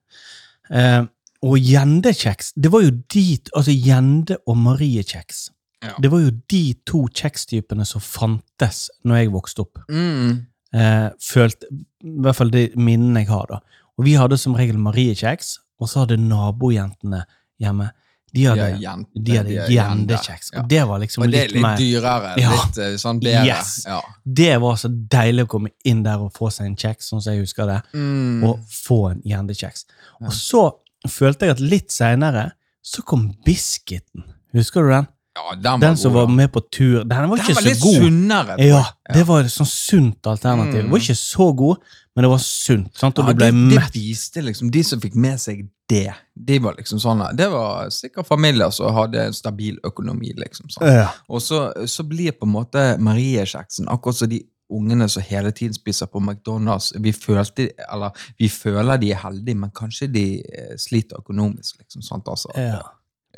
Eh, 0.70 1.04
og 1.42 1.59
gjendekjeks, 1.59 2.54
det 2.57 2.72
var 2.72 2.80
jo 2.80 2.90
dit 2.90 3.50
Altså 3.54 3.70
gjende- 3.76 4.38
og 4.48 4.57
mariekjeks. 4.57 5.50
Ja. 5.84 5.94
Det 6.00 6.10
var 6.12 6.20
jo 6.24 6.30
de 6.50 6.62
to 6.88 7.04
kjekstypene 7.12 7.84
som 7.88 8.00
fantes 8.04 8.86
når 9.04 9.22
jeg 9.22 9.32
vokste 9.34 9.64
opp. 9.66 9.78
Mm. 9.90 10.46
eh, 10.74 11.08
følt, 11.22 11.64
I 11.70 12.14
hvert 12.24 12.36
fall 12.38 12.50
de 12.54 12.68
minnene 12.76 13.22
jeg 13.24 13.28
har, 13.32 13.46
da. 13.50 13.60
Og 13.98 14.04
vi 14.08 14.14
hadde 14.18 14.38
som 14.40 14.56
regel 14.58 14.78
Marie-kjeks, 14.82 15.58
og 15.80 15.88
så 15.90 16.02
hadde 16.04 16.16
nabojentene 16.22 17.24
hjemme 17.62 17.90
De 18.34 18.40
De 18.42 18.46
hadde, 18.48 18.64
de 18.74 18.82
jente, 18.82 19.20
de 19.22 19.36
hadde 19.36 19.50
de 19.54 19.74
gjendekjeks. 19.76 20.48
Ja. 20.52 20.62
Og 20.62 20.68
det 20.72 20.80
var 20.90 20.98
liksom 20.98 21.22
Og 21.22 21.30
det 21.30 21.38
er 21.44 21.52
litt, 21.52 21.62
litt 21.62 21.78
dyrere. 21.78 22.32
Ja. 22.42 22.50
Litt 22.50 22.78
eh, 22.82 22.96
sånn 22.98 23.20
bedre. 23.22 23.44
Yes. 23.46 23.84
Ja. 23.86 24.00
Det 24.26 24.48
var 24.64 24.74
så 24.82 24.88
deilig 24.90 25.44
å 25.46 25.50
komme 25.52 25.70
inn 25.86 26.00
der 26.02 26.18
og 26.24 26.32
få 26.34 26.50
seg 26.50 26.66
en 26.66 26.74
kjeks, 26.74 27.12
sånn 27.12 27.22
som 27.22 27.30
jeg 27.36 27.44
husker 27.44 27.66
det, 27.70 27.76
Mm. 27.94 28.42
og 28.48 28.58
få 28.66 28.98
en 29.12 29.20
gjendekjeks. 29.22 29.84
Og 30.26 30.32
så 30.34 30.64
følte 31.06 31.46
jeg 31.46 31.54
at 31.54 31.60
litt 31.62 31.94
seinere 31.94 32.48
så 32.82 33.04
kom 33.06 33.28
Biscuiten. 33.46 34.24
Husker 34.52 34.82
du 34.82 34.90
den? 34.90 35.06
Ja, 35.34 35.54
den 35.56 35.80
Den 35.80 35.96
som 35.96 36.12
god, 36.12 36.20
var 36.20 36.34
med 36.34 36.52
på 36.52 36.60
tur. 36.70 37.04
Den 37.04 37.28
var 37.30 37.36
Den 37.36 37.44
ikke 37.44 37.54
var 37.54 37.62
så 37.62 37.68
litt 37.68 37.80
god. 37.80 37.94
sunnere. 38.04 38.56
ja, 38.58 38.66
Ja, 39.08 39.14
det 39.14 39.26
var 39.26 39.40
et 39.44 39.50
sånn 39.52 39.66
sunt 39.66 40.26
alternativ. 40.26 40.72
Det 40.82 40.90
var 40.90 40.98
Mm. 40.98 41.02
ikke 41.02 41.16
så 41.18 41.56
god, 41.56 41.76
men 42.16 42.22
det 42.22 42.30
var 42.30 42.38
sunt. 42.38 42.96
Sant? 42.96 43.18
Og 43.18 43.24
Ja, 43.26 43.32
du 43.32 43.36
ble 43.40 43.50
det, 43.50 43.70
det 43.74 43.92
viste 43.92 44.42
liksom, 44.42 44.70
De 44.70 44.82
som 44.84 45.00
fikk 45.00 45.14
med 45.16 45.40
seg 45.40 45.68
det, 45.88 46.14
de 46.36 46.58
var 46.58 46.74
liksom 46.78 46.98
sånne, 46.98 47.36
Det 47.36 47.50
var 47.50 47.90
sikkert 47.90 48.26
familier 48.26 48.70
som 48.72 48.94
hadde 48.94 49.26
en 49.26 49.32
stabil 49.32 49.76
økonomi. 49.84 50.32
liksom 50.36 50.70
sånn. 50.70 50.86
Ja. 50.94 51.08
Og 51.28 51.40
så, 51.42 51.72
så 51.86 52.02
blir 52.08 52.32
på 52.32 52.46
en 52.46 52.52
måte 52.54 52.96
Marie-kjeksen 52.98 53.86
akkurat 53.88 54.14
som 54.16 54.28
de 54.28 54.40
ungene 54.70 55.08
som 55.10 55.22
hele 55.22 55.50
tiden 55.52 55.74
spiser 55.74 56.06
på 56.06 56.20
McDonald's. 56.22 56.92
Vi, 56.98 57.12
følte, 57.12 57.68
eller, 57.92 58.10
vi 58.38 58.48
føler 58.48 58.96
de 58.98 59.10
er 59.12 59.16
heldige, 59.20 59.56
men 59.56 59.70
kanskje 59.70 60.08
de 60.12 60.40
eh, 60.40 60.76
sliter 60.78 61.18
økonomisk. 61.20 61.76
liksom 61.82 62.02
sant 62.02 62.24
altså. 62.28 62.48
Ja. 62.56 62.80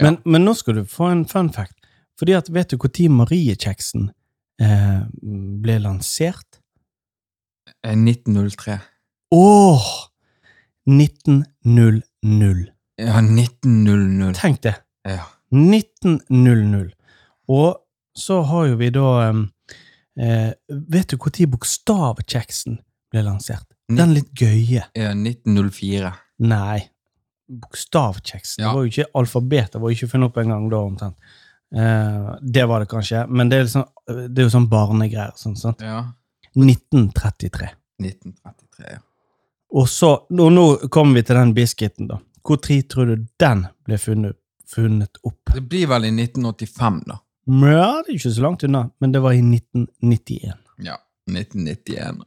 Men, 0.00 0.18
men 0.24 0.44
nå 0.44 0.54
skal 0.54 0.74
du 0.74 0.84
få 0.84 1.10
en 1.10 1.24
fun 1.26 1.50
fact. 1.52 1.72
Fordi 2.18 2.36
at 2.36 2.48
Vet 2.52 2.72
du 2.72 2.78
når 2.80 3.08
Mariekjeksen 3.12 4.10
eh, 4.62 5.00
ble 5.62 5.78
lansert? 5.84 6.60
Eh, 7.84 7.92
1903. 7.96 8.78
Åh! 9.36 9.88
1900. 10.86 12.72
Ja, 12.96 13.18
1900. 13.20 14.34
Tenk 14.38 14.62
det. 14.62 14.76
Ja. 15.04 15.24
1900. 15.52 16.92
Og 17.52 17.76
så 18.16 18.40
har 18.48 18.66
jo 18.70 18.76
vi 18.80 18.90
da 18.94 19.06
em, 19.28 19.42
eh, 20.18 20.52
Vet 20.68 21.12
du 21.12 21.18
når 21.20 21.46
bokstavkjeksen 21.52 22.78
ble 23.12 23.22
lansert? 23.26 23.66
Den 23.92 24.14
litt 24.16 24.32
gøye. 24.34 24.82
ja, 24.94 25.12
1904. 25.14 26.12
Nei. 26.38 26.88
Bokstavkjeksen. 27.46 28.62
Ja. 28.64 28.70
Det 28.70 28.74
var 28.74 28.86
jo 28.86 28.90
ikke 28.90 29.10
alfabetet 29.20 29.80
var 29.80 29.90
jo 29.92 29.98
ikke 29.98 30.10
funnet 30.14 30.32
opp 30.32 30.40
engang 30.42 30.70
da, 30.72 30.80
omtrent. 30.82 31.16
Eh, 31.74 32.34
det 32.40 32.64
var 32.64 32.80
det 32.80 32.86
kanskje, 32.90 33.26
men 33.26 33.48
det 33.50 33.58
er, 33.58 33.66
liksom, 33.66 33.84
det 34.06 34.42
er 34.42 34.46
jo 34.46 34.54
sånn 34.54 34.68
barnegreier. 34.70 35.34
Sånn, 35.40 35.56
sant? 35.58 35.82
Ja. 35.82 36.04
1933. 36.54 37.68
1933, 38.02 38.92
ja. 38.92 39.02
Og 39.76 39.88
så, 39.90 40.12
og 40.30 40.50
nå 40.52 40.66
kommer 40.94 41.18
vi 41.18 41.26
til 41.26 41.40
den 41.40 41.54
biscuiten, 41.56 42.10
da. 42.10 42.20
Hvor 42.46 42.60
tid 42.62 42.86
tror 42.92 43.10
du 43.10 43.24
den 43.42 43.64
ble 43.86 43.98
funnet, 43.98 44.38
funnet 44.70 45.18
opp? 45.26 45.50
Det 45.54 45.64
blir 45.66 45.88
vel 45.90 46.06
i 46.06 46.12
1985, 46.14 47.00
da. 47.10 47.18
Ja, 47.46 47.90
det 48.02 48.12
er 48.12 48.14
ikke 48.16 48.34
så 48.34 48.42
langt 48.42 48.64
unna, 48.66 48.86
men 49.02 49.12
det 49.14 49.22
var 49.22 49.34
i 49.34 49.42
1991. 49.42 50.54
Ja. 50.86 50.96
1991. 51.30 52.22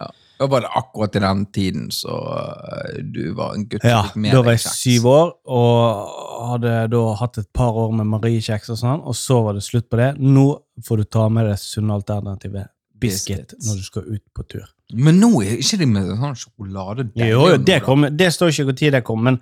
Ja. 0.00 0.08
Var 0.46 0.60
det 0.62 0.68
akkurat 0.78 1.16
i 1.18 1.22
den 1.24 1.40
tiden 1.50 1.88
så 1.90 2.14
øh, 2.14 2.98
du 3.02 3.32
var 3.34 3.56
en 3.56 3.64
gutt 3.68 3.82
Ja, 3.82 4.04
da 4.14 4.42
var 4.46 4.54
jeg 4.54 4.60
syv 4.62 5.06
år, 5.10 5.32
og 5.50 6.48
hadde 6.52 6.74
da 6.92 7.00
hatt 7.18 7.38
et 7.42 7.48
par 7.52 7.74
år 7.74 7.92
med 7.98 8.06
Marie-kjeks 8.12 8.70
og 8.70 8.78
sånn, 8.78 9.02
og 9.02 9.16
så 9.18 9.40
var 9.48 9.58
det 9.58 9.64
slutt 9.66 9.88
på 9.90 9.98
det. 9.98 10.12
Nå 10.22 10.46
får 10.86 11.02
du 11.02 11.08
ta 11.18 11.26
med 11.28 11.48
det 11.50 11.58
sunne 11.58 11.96
alternativet 11.98 12.70
biscuit 12.98 13.54
når 13.66 13.80
du 13.80 13.86
skal 13.86 14.06
ut 14.14 14.24
på 14.34 14.46
tur. 14.50 14.66
Men 14.94 15.18
nå 15.20 15.28
er 15.44 15.58
ikke 15.60 15.76
de 15.82 15.86
med 15.90 16.06
sånn 16.16 16.38
sjokolade 16.38 17.10
Jo, 17.18 17.42
jo, 17.50 17.56
det, 17.60 17.82
kom, 17.84 18.06
det 18.16 18.30
står 18.32 18.54
ikke 18.54 18.70
hvor 18.70 18.78
tid 18.78 18.94
det 18.96 19.02
kom, 19.04 19.20
men 19.26 19.36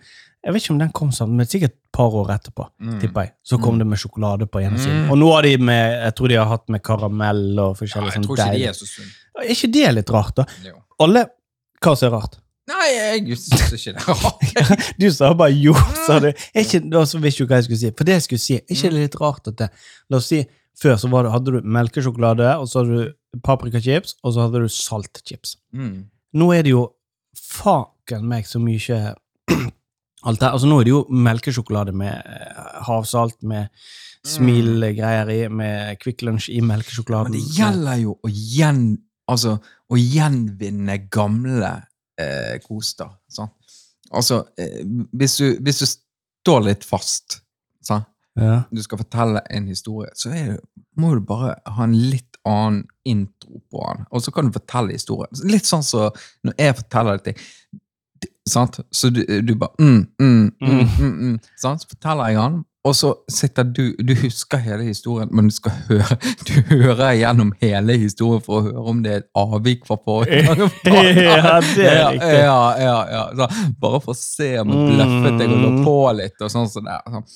jeg 0.47 0.55
vet 0.55 0.63
ikke 0.63 0.73
om 0.77 0.81
den 0.81 0.91
kom 0.95 1.09
sammen, 1.15 1.41
men 1.41 1.49
sikkert 1.51 1.73
et 1.75 1.79
par 1.97 2.13
år 2.15 2.29
etterpå, 2.37 2.69
Mm. 2.79 2.99
tipper 3.03 3.25
jeg. 3.25 3.33
Så 3.43 3.57
kom 3.59 3.79
det 3.81 3.87
med 3.89 3.99
sjokolade 3.99 4.47
på 4.47 4.61
ene 4.63 4.79
siden. 4.79 5.07
Mm. 5.07 5.11
Og 5.11 5.19
nå 5.19 5.31
har 5.33 5.43
de 5.43 5.57
med, 5.59 5.95
jeg 6.05 6.15
tror 6.15 6.29
de 6.31 6.37
har 6.39 6.47
hatt 6.47 6.69
med 6.71 6.83
karamell 6.87 7.59
og 7.59 7.73
Ja, 7.73 7.79
forskjellig 7.81 8.13
jeg 8.13 8.19
sånn 8.19 8.27
tror 8.29 8.37
ikke 8.37 8.53
de 8.53 8.67
er 8.69 8.77
så 8.77 8.87
sunne. 8.87 9.11
Er 9.43 9.53
ikke 9.53 9.71
det 9.73 9.93
litt 9.99 10.13
rart, 10.15 10.37
da? 10.39 10.47
Jo. 10.65 10.79
Alle 11.05 11.27
Hva 11.85 11.93
som 11.97 12.09
er 12.09 12.15
rart? 12.17 12.39
Nei, 12.67 12.87
jeg 12.91 13.37
syns 13.39 13.75
ikke 13.77 13.93
det 13.95 14.01
er 14.03 14.23
rart. 14.25 14.87
Du 15.01 15.07
sa 15.15 15.31
bare 15.39 15.55
jo, 15.55 15.75
sa 16.07 16.19
du. 16.23 16.31
Er 16.33 16.65
ikke, 16.65 16.81
da 16.91 17.05
så 17.07 17.21
visste 17.23 17.45
du 17.45 17.53
hva 17.53 17.61
jeg 17.61 17.69
skulle 17.69 17.83
si. 17.83 17.93
For 17.99 18.09
det 18.09 18.17
jeg 18.17 18.25
skulle 18.25 18.43
si, 18.43 18.57
er 18.59 18.75
ikke 18.75 18.91
det 18.91 19.03
litt 19.05 19.19
rart 19.21 19.51
at 19.53 19.61
det 19.61 19.69
La 20.11 20.19
oss 20.19 20.31
si, 20.33 20.41
før 20.81 20.99
så 21.01 21.11
var 21.13 21.27
det, 21.27 21.33
hadde 21.35 21.55
du 21.55 21.69
melkesjokolade, 21.77 22.49
og 22.59 22.67
så 22.69 22.83
hadde 22.83 22.97
du 23.05 23.39
paprikachips, 23.47 24.17
og 24.25 24.35
så 24.35 24.47
hadde 24.47 24.65
du 24.65 24.73
saltchips. 24.73 25.57
Mm. 25.77 26.09
Nå 26.37 26.51
er 26.57 26.67
det 26.67 26.75
jo 26.75 26.89
faken 27.37 28.27
meg 28.29 28.49
så 28.49 28.61
mye 28.63 28.99
alt 30.27 30.43
det. 30.43 30.51
Altså 30.51 30.69
Nå 30.69 30.81
er 30.81 30.89
det 30.89 30.95
jo 30.97 31.05
melkesjokolade 31.13 31.95
med 31.97 32.19
eh, 32.19 32.67
havsalt, 32.89 33.39
med 33.47 33.71
smilgreier 34.27 35.31
i, 35.31 35.41
med 35.53 36.01
Kvikk 36.03 36.25
Lunsj 36.27 36.51
i 36.57 36.61
melkesjokoladen. 36.65 37.31
Men 37.31 37.39
det 37.39 37.59
gjelder 37.61 38.01
jo 38.03 38.17
å, 38.19 38.31
gjen, 38.33 38.83
altså, 39.31 39.57
å 39.91 39.99
gjenvinne 40.01 40.99
gamle 41.13 41.73
eh, 42.21 42.57
koster. 42.65 43.11
Sant? 43.33 43.55
Altså, 44.15 44.45
eh, 44.59 44.83
hvis, 45.13 45.39
du, 45.41 45.57
hvis 45.67 45.83
du 45.83 45.87
står 45.89 46.69
litt 46.69 46.87
fast 46.87 47.41
sant? 47.85 48.09
Ja. 48.37 48.67
du 48.69 48.83
skal 48.85 49.01
fortelle 49.01 49.41
en 49.49 49.65
historie, 49.71 50.11
så 50.13 50.29
det, 50.29 50.59
må 51.01 51.15
du 51.17 51.23
bare 51.25 51.55
ha 51.73 51.87
en 51.87 51.95
litt 51.97 52.37
annen 52.45 52.83
intro 53.09 53.63
på 53.73 53.81
den, 53.81 54.03
og 54.13 54.21
så 54.21 54.35
kan 54.35 54.51
du 54.51 54.53
fortelle 54.53 54.93
historien. 54.93 55.33
Litt 55.49 55.65
sånn 55.65 55.87
som 55.87 56.13
når 56.45 56.59
jeg 56.61 56.77
forteller 56.83 57.23
ting, 57.25 57.41
Sant? 58.47 58.79
Så 58.95 59.11
du, 59.11 59.25
du 59.43 59.55
bare 59.59 59.75
mm, 59.83 60.07
mm, 60.21 60.53
mm, 60.61 60.83
mm, 60.99 61.15
mm, 61.19 61.39
sant? 61.59 61.83
Så 61.83 61.91
forteller 61.91 62.31
jeg 62.31 62.39
den, 62.39 62.61
og 62.87 62.95
så 62.97 63.11
sitter 63.33 63.65
du 63.65 63.83
Du 63.99 64.13
husker 64.21 64.61
hele 64.63 64.85
historien, 64.87 65.29
men 65.35 65.49
du 65.51 65.55
skal 65.55 65.75
høre 65.89 66.17
Du 66.47 66.53
hører 66.71 67.17
gjennom 67.19 67.53
hele 67.63 67.97
historien 68.01 68.43
for 68.45 68.61
å 68.61 68.65
høre 68.69 68.85
om 68.93 69.01
det 69.05 69.13
er 69.13 69.23
et 69.25 69.29
avvik 69.43 69.87
fra 69.89 69.97
forrige 70.05 70.43
gang. 70.47 70.63
Ja, 70.87 71.57
det 71.61 71.87
er 71.91 72.11
riktig. 72.13 72.37
Ja, 72.41 72.61
ja, 72.81 72.97
ja. 73.11 73.23
ja. 73.41 73.49
bare 73.83 74.01
for 74.05 74.15
å 74.15 74.19
se 74.19 74.51
om 74.63 74.71
jeg 74.73 74.93
bløffet 74.93 75.39
deg 75.41 75.55
og 75.57 75.63
lå 75.65 75.71
på 75.87 75.97
litt, 76.19 76.37
og 76.45 76.53
sånn 76.53 76.69
sånn. 76.71 76.91
Sånn. 77.11 77.27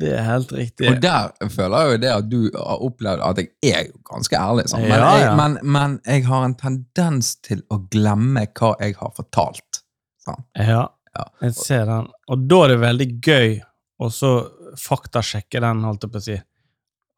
Det 0.00 0.12
er 0.18 0.26
helt 0.26 0.52
riktig. 0.54 0.88
Og 0.90 1.00
der 1.02 1.32
føler 1.54 1.78
jeg 1.86 1.94
jo 1.96 2.02
det 2.04 2.12
at 2.14 2.28
du 2.30 2.38
har 2.54 2.84
opplevd 2.88 3.24
at 3.30 3.40
jeg 3.44 3.72
er 3.72 3.88
jo 3.88 3.96
ganske 4.10 4.40
ærlig. 4.42 4.66
Sånn. 4.72 4.84
Men, 4.88 4.98
Ja, 4.98 5.12
jeg, 5.22 5.32
men, 5.40 5.56
men 5.78 5.96
jeg 6.06 6.26
har 6.28 6.44
en 6.48 6.56
tendens 6.60 7.32
til 7.46 7.64
å 7.72 7.80
glemme 7.92 8.44
hva 8.58 8.74
jeg 8.82 8.98
har 9.00 9.14
fortalt. 9.16 9.82
Sånn. 10.24 10.44
Ja, 10.58 10.84
Ja. 11.16 11.24
jeg 11.42 11.54
ser 11.58 11.86
den. 11.88 12.10
Og 12.28 12.44
da 12.50 12.60
er 12.66 12.74
det 12.74 12.80
veldig 12.84 13.08
gøy 13.24 13.48
og 13.98 14.12
så 14.14 14.32
faktasjekke 14.76 15.60
den, 15.64 15.84
holdt 15.86 16.04
jeg 16.06 16.12
på 16.12 16.20
å 16.20 16.26
si. 16.28 16.38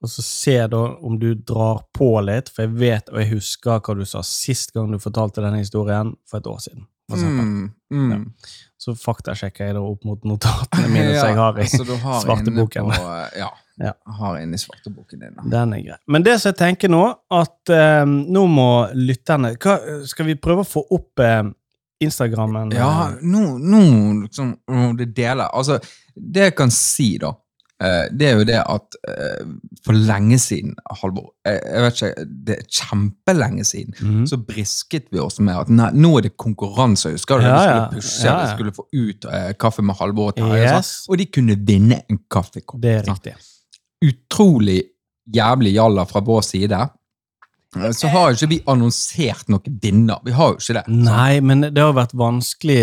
Og 0.01 0.09
så 0.09 0.23
se 0.25 0.55
da 0.73 0.79
om 1.05 1.19
du 1.21 1.35
drar 1.35 1.83
på 1.97 2.13
litt, 2.25 2.49
for 2.49 2.65
jeg 2.65 2.77
vet 2.81 3.11
og 3.13 3.19
jeg 3.21 3.33
husker 3.35 3.83
hva 3.85 3.97
du 3.99 4.07
sa 4.09 4.23
sist 4.25 4.73
gang 4.73 4.89
du 4.93 4.99
fortalte 5.03 5.43
denne 5.45 5.61
historien, 5.61 6.15
for 6.31 6.41
et 6.41 6.47
år 6.49 6.63
siden. 6.65 6.87
Mm. 7.11 7.73
Mm, 7.93 8.11
Ja. 8.13 8.19
Så 8.81 8.95
faktasjekker 8.97 9.67
jeg 9.67 9.75
da 9.77 9.81
opp 9.85 10.05
mot 10.09 10.23
notatene 10.25 10.89
mine 10.89 11.17
som 11.19 11.29
jeg 11.29 11.37
har 11.37 11.59
i 11.61 11.67
så 11.69 11.85
du 11.85 11.97
har 12.01 12.21
svarteboken. 12.23 12.87
På, 12.95 13.11
ja, 13.37 13.51
Ja. 13.81 13.93
har 14.21 14.39
inne 14.39 14.55
i 14.55 14.61
svarteboken 14.61 15.21
din. 15.21 15.35
da. 15.37 15.43
Den 15.59 15.73
er 15.75 15.83
grei. 15.85 15.97
Men 16.07 16.23
det 16.25 16.39
som 16.41 16.51
jeg 16.53 16.59
tenker 16.61 16.89
nå, 16.93 17.01
at 17.33 17.73
eh, 17.73 18.05
nå 18.07 18.43
må 18.49 18.67
lytterne 18.95 19.55
hva, 19.57 19.79
Skal 20.09 20.27
vi 20.29 20.35
prøve 20.37 20.65
å 20.65 20.69
få 20.69 20.83
opp 20.97 21.19
eh, 21.25 21.43
Instagrammen? 22.01 22.73
Ja, 22.77 23.11
nå, 23.23 23.59
nå 23.59 23.85
liksom, 24.25 24.57
det 24.99 25.11
deler. 25.17 25.49
Altså, 25.53 25.79
det 26.17 26.51
jeg 26.51 26.55
kan 26.59 26.71
si, 26.75 27.13
da, 27.21 27.31
eh, 27.83 28.07
det 28.13 28.29
er 28.31 28.39
jo 28.41 28.47
det 28.49 28.59
at 28.63 28.97
eh, 29.09 29.43
for 29.87 29.97
lenge 29.97 30.39
siden, 30.43 30.75
Halvor 31.01 31.31
jeg, 31.47 31.83
vet 31.85 32.01
ikke, 32.03 32.25
Det 32.49 32.57
er 32.59 32.65
kjempelenge 32.81 33.65
siden. 33.69 33.95
Mm. 34.01 34.25
Så 34.31 34.39
brisket 34.49 35.07
vi 35.13 35.21
oss 35.23 35.41
med 35.41 35.57
at 35.57 35.69
nei, 35.73 35.91
nå 35.97 36.15
er 36.19 36.29
det 36.29 36.35
konkurranse. 36.41 37.13
Husker 37.17 37.41
du? 37.41 37.47
Ja, 37.49 37.57
vi 37.57 37.67
skulle 37.67 38.01
pushe, 38.01 38.25
Ja, 38.27 38.33
ja. 38.33 38.41
vi 38.45 38.55
skulle 38.57 38.75
få 38.77 38.87
ut 38.93 39.25
uh, 39.29 39.51
kaffe 39.61 39.83
med 39.85 39.97
Halvor 40.01 40.33
og 40.33 40.41
Terje. 40.41 40.65
Yes, 40.77 40.95
Og 41.09 41.21
de 41.21 41.27
kunne 41.33 41.57
vinne 41.69 42.03
en 42.11 42.21
kaffekopp. 42.31 42.81
det 42.83 42.97
er 42.99 43.07
riktig. 43.09 43.37
Utrolig 44.05 44.81
jævlig 45.35 45.75
jalla 45.77 46.05
fra 46.09 46.21
vår 46.25 46.41
side. 46.43 46.79
Eh, 47.77 47.91
Så 47.95 48.09
har 48.11 48.31
jo 48.31 48.39
ikke 48.39 48.51
vi 48.51 48.63
annonsert 48.67 49.49
noen 49.53 49.77
vinner. 49.83 50.19
Vi 50.25 50.33
har 50.35 50.55
jo 50.55 50.59
ikke 50.59 50.79
det. 50.81 50.85
Så. 50.89 50.97
Nei, 51.05 51.41
men 51.41 51.61
det 51.69 51.79
har 51.79 51.93
vært 51.95 52.17
vanskelig 52.19 52.81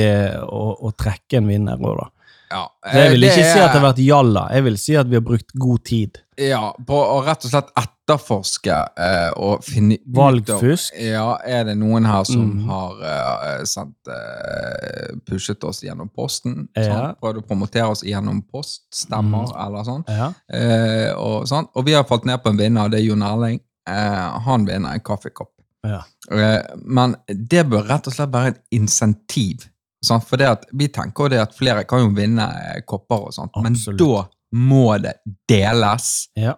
å, 0.47 0.61
å 0.87 0.93
trekke 0.95 1.41
en 1.41 1.47
vinner 1.51 1.77
òg, 1.81 1.97
da. 2.03 2.11
Ja, 2.47 2.61
Så 2.79 2.95
jeg 2.95 3.11
vil 3.11 3.25
ikke 3.27 3.33
ikke 3.41 3.43
si 3.51 3.59
at 3.59 3.73
det 3.73 3.75
er- 3.75 3.79
har 3.81 3.93
vært 3.93 4.05
jalla. 4.05 4.47
Jeg 4.53 4.63
vil 4.63 4.77
si 4.79 4.95
at 4.95 5.07
vi 5.07 5.15
har 5.15 5.21
brukt 5.21 5.51
god 5.59 5.83
tid. 5.83 6.21
Ja, 6.37 6.71
på 6.85 6.93
å 6.95 7.17
rett 7.25 7.43
og 7.43 7.51
slett 7.51 7.71
etterforske 7.75 8.75
eh, 8.95 9.31
og 9.35 9.63
finne 9.65 9.97
Valgfusk. 10.07 10.93
ut 10.93 11.01
Ja, 11.01 11.37
er 11.43 11.63
det 11.65 11.75
noen 11.77 12.05
her 12.05 12.23
som 12.23 12.45
mm. 12.61 12.65
har 12.69 13.01
eh, 13.03 13.63
sendt 13.65 14.07
eh, 14.07 15.15
pushet 15.27 15.63
oss 15.67 15.81
gjennom 15.83 16.07
posten? 16.13 16.69
Ja. 16.77 16.83
sant? 16.83 17.19
Prøvd 17.19 17.41
å 17.41 17.45
promotere 17.47 17.89
oss 17.89 18.03
gjennom 18.03 18.43
poststemmer 18.53 19.51
eller 19.65 19.83
sånn. 19.83 20.05
Ja. 20.07 20.31
Eh, 20.47 21.11
og, 21.17 21.47
sant? 21.49 21.69
og 21.75 21.85
vi 21.89 21.97
har 21.97 22.05
falt 22.07 22.23
ned 22.29 22.39
på 22.43 22.53
en 22.53 22.57
vinner, 22.61 22.87
det 22.93 23.01
er 23.01 23.09
Jon 23.09 23.25
Erling. 23.27 23.59
Eh, 23.87 24.41
han 24.47 24.67
vinner 24.67 24.93
en 24.97 25.03
kaffekopp. 25.05 25.53
Ja. 25.87 26.03
Eh, 26.31 26.75
men 26.83 27.15
det 27.27 27.63
bør 27.71 27.87
rett 27.87 28.09
og 28.09 28.15
slett 28.15 28.33
være 28.33 28.55
et 28.55 28.61
insentiv. 28.75 29.67
Sant? 30.05 30.27
For 30.27 30.39
det 30.39 30.49
at, 30.49 30.67
vi 30.77 30.89
tenker 30.93 31.25
jo 31.25 31.33
det 31.33 31.41
at 31.41 31.55
flere 31.57 31.85
kan 31.89 32.05
jo 32.05 32.11
vinne 32.17 32.47
eh, 32.61 32.81
kopper 32.87 33.29
og 33.29 33.35
sånt, 33.35 33.55
men 33.63 33.77
da 33.97 34.27
må 34.57 34.89
det 35.03 35.17
deles. 35.49 36.29
ja. 36.39 36.55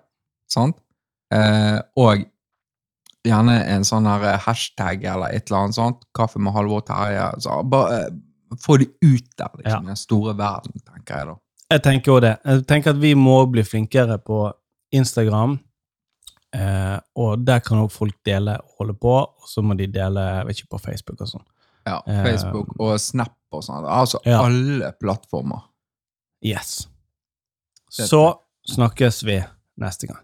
Sant? 0.50 0.80
Eh, 1.30 1.78
og 2.02 2.24
gjerne 3.28 3.60
en 3.70 3.86
sånn 3.86 4.08
her 4.10 4.40
hashtag 4.42 5.04
eller 5.06 5.36
et 5.36 5.50
eller 5.50 5.66
annet 5.68 5.78
sånt. 5.78 6.08
Kaffe 6.16 6.42
med 6.42 6.56
Halvor 6.56 6.82
Terje. 6.88 7.28
Så 7.44 7.60
bare 7.70 8.00
eh, 8.00 8.16
få 8.64 8.80
det 8.82 8.90
ut 9.04 9.28
der, 9.38 9.52
liksom, 9.60 9.86
i 9.86 9.94
den 9.94 10.00
store 10.00 10.34
verden, 10.38 10.74
tenker 10.82 11.20
jeg 11.20 11.30
da. 11.30 11.36
Jeg 11.70 11.84
tenker 11.86 12.16
også 12.16 12.26
det. 12.26 12.36
Jeg 12.50 12.66
tenker 12.72 12.96
at 12.96 13.02
vi 13.04 13.14
må 13.14 13.36
bli 13.52 13.62
flinkere 13.62 14.18
på 14.26 14.48
Instagram. 14.96 15.60
Eh, 16.56 17.00
og 17.16 17.44
der 17.46 17.60
kan 17.60 17.78
også 17.84 17.98
folk 17.98 18.16
dele 18.26 18.56
og 18.64 18.70
holde 18.80 18.94
på, 18.98 19.12
og 19.14 19.48
så 19.50 19.62
må 19.62 19.76
de 19.78 19.86
dele 19.88 20.24
vet 20.48 20.58
ikke, 20.58 20.70
på 20.76 20.80
Facebook 20.82 21.22
og 21.22 21.28
sånn. 21.28 21.46
Ja, 21.88 22.00
Eh, 22.08 22.24
Facebook 22.26 22.74
og 22.80 23.00
Snap 23.00 23.36
og 23.52 23.64
sånn. 23.64 23.86
Altså 23.86 24.20
Ja. 24.26 24.42
alle 24.46 24.92
plattformer. 25.00 25.62
Yes. 26.46 26.88
Så 27.90 28.40
snakkes 28.68 29.24
vi 29.26 29.44
neste 29.78 30.08
gang. 30.08 30.24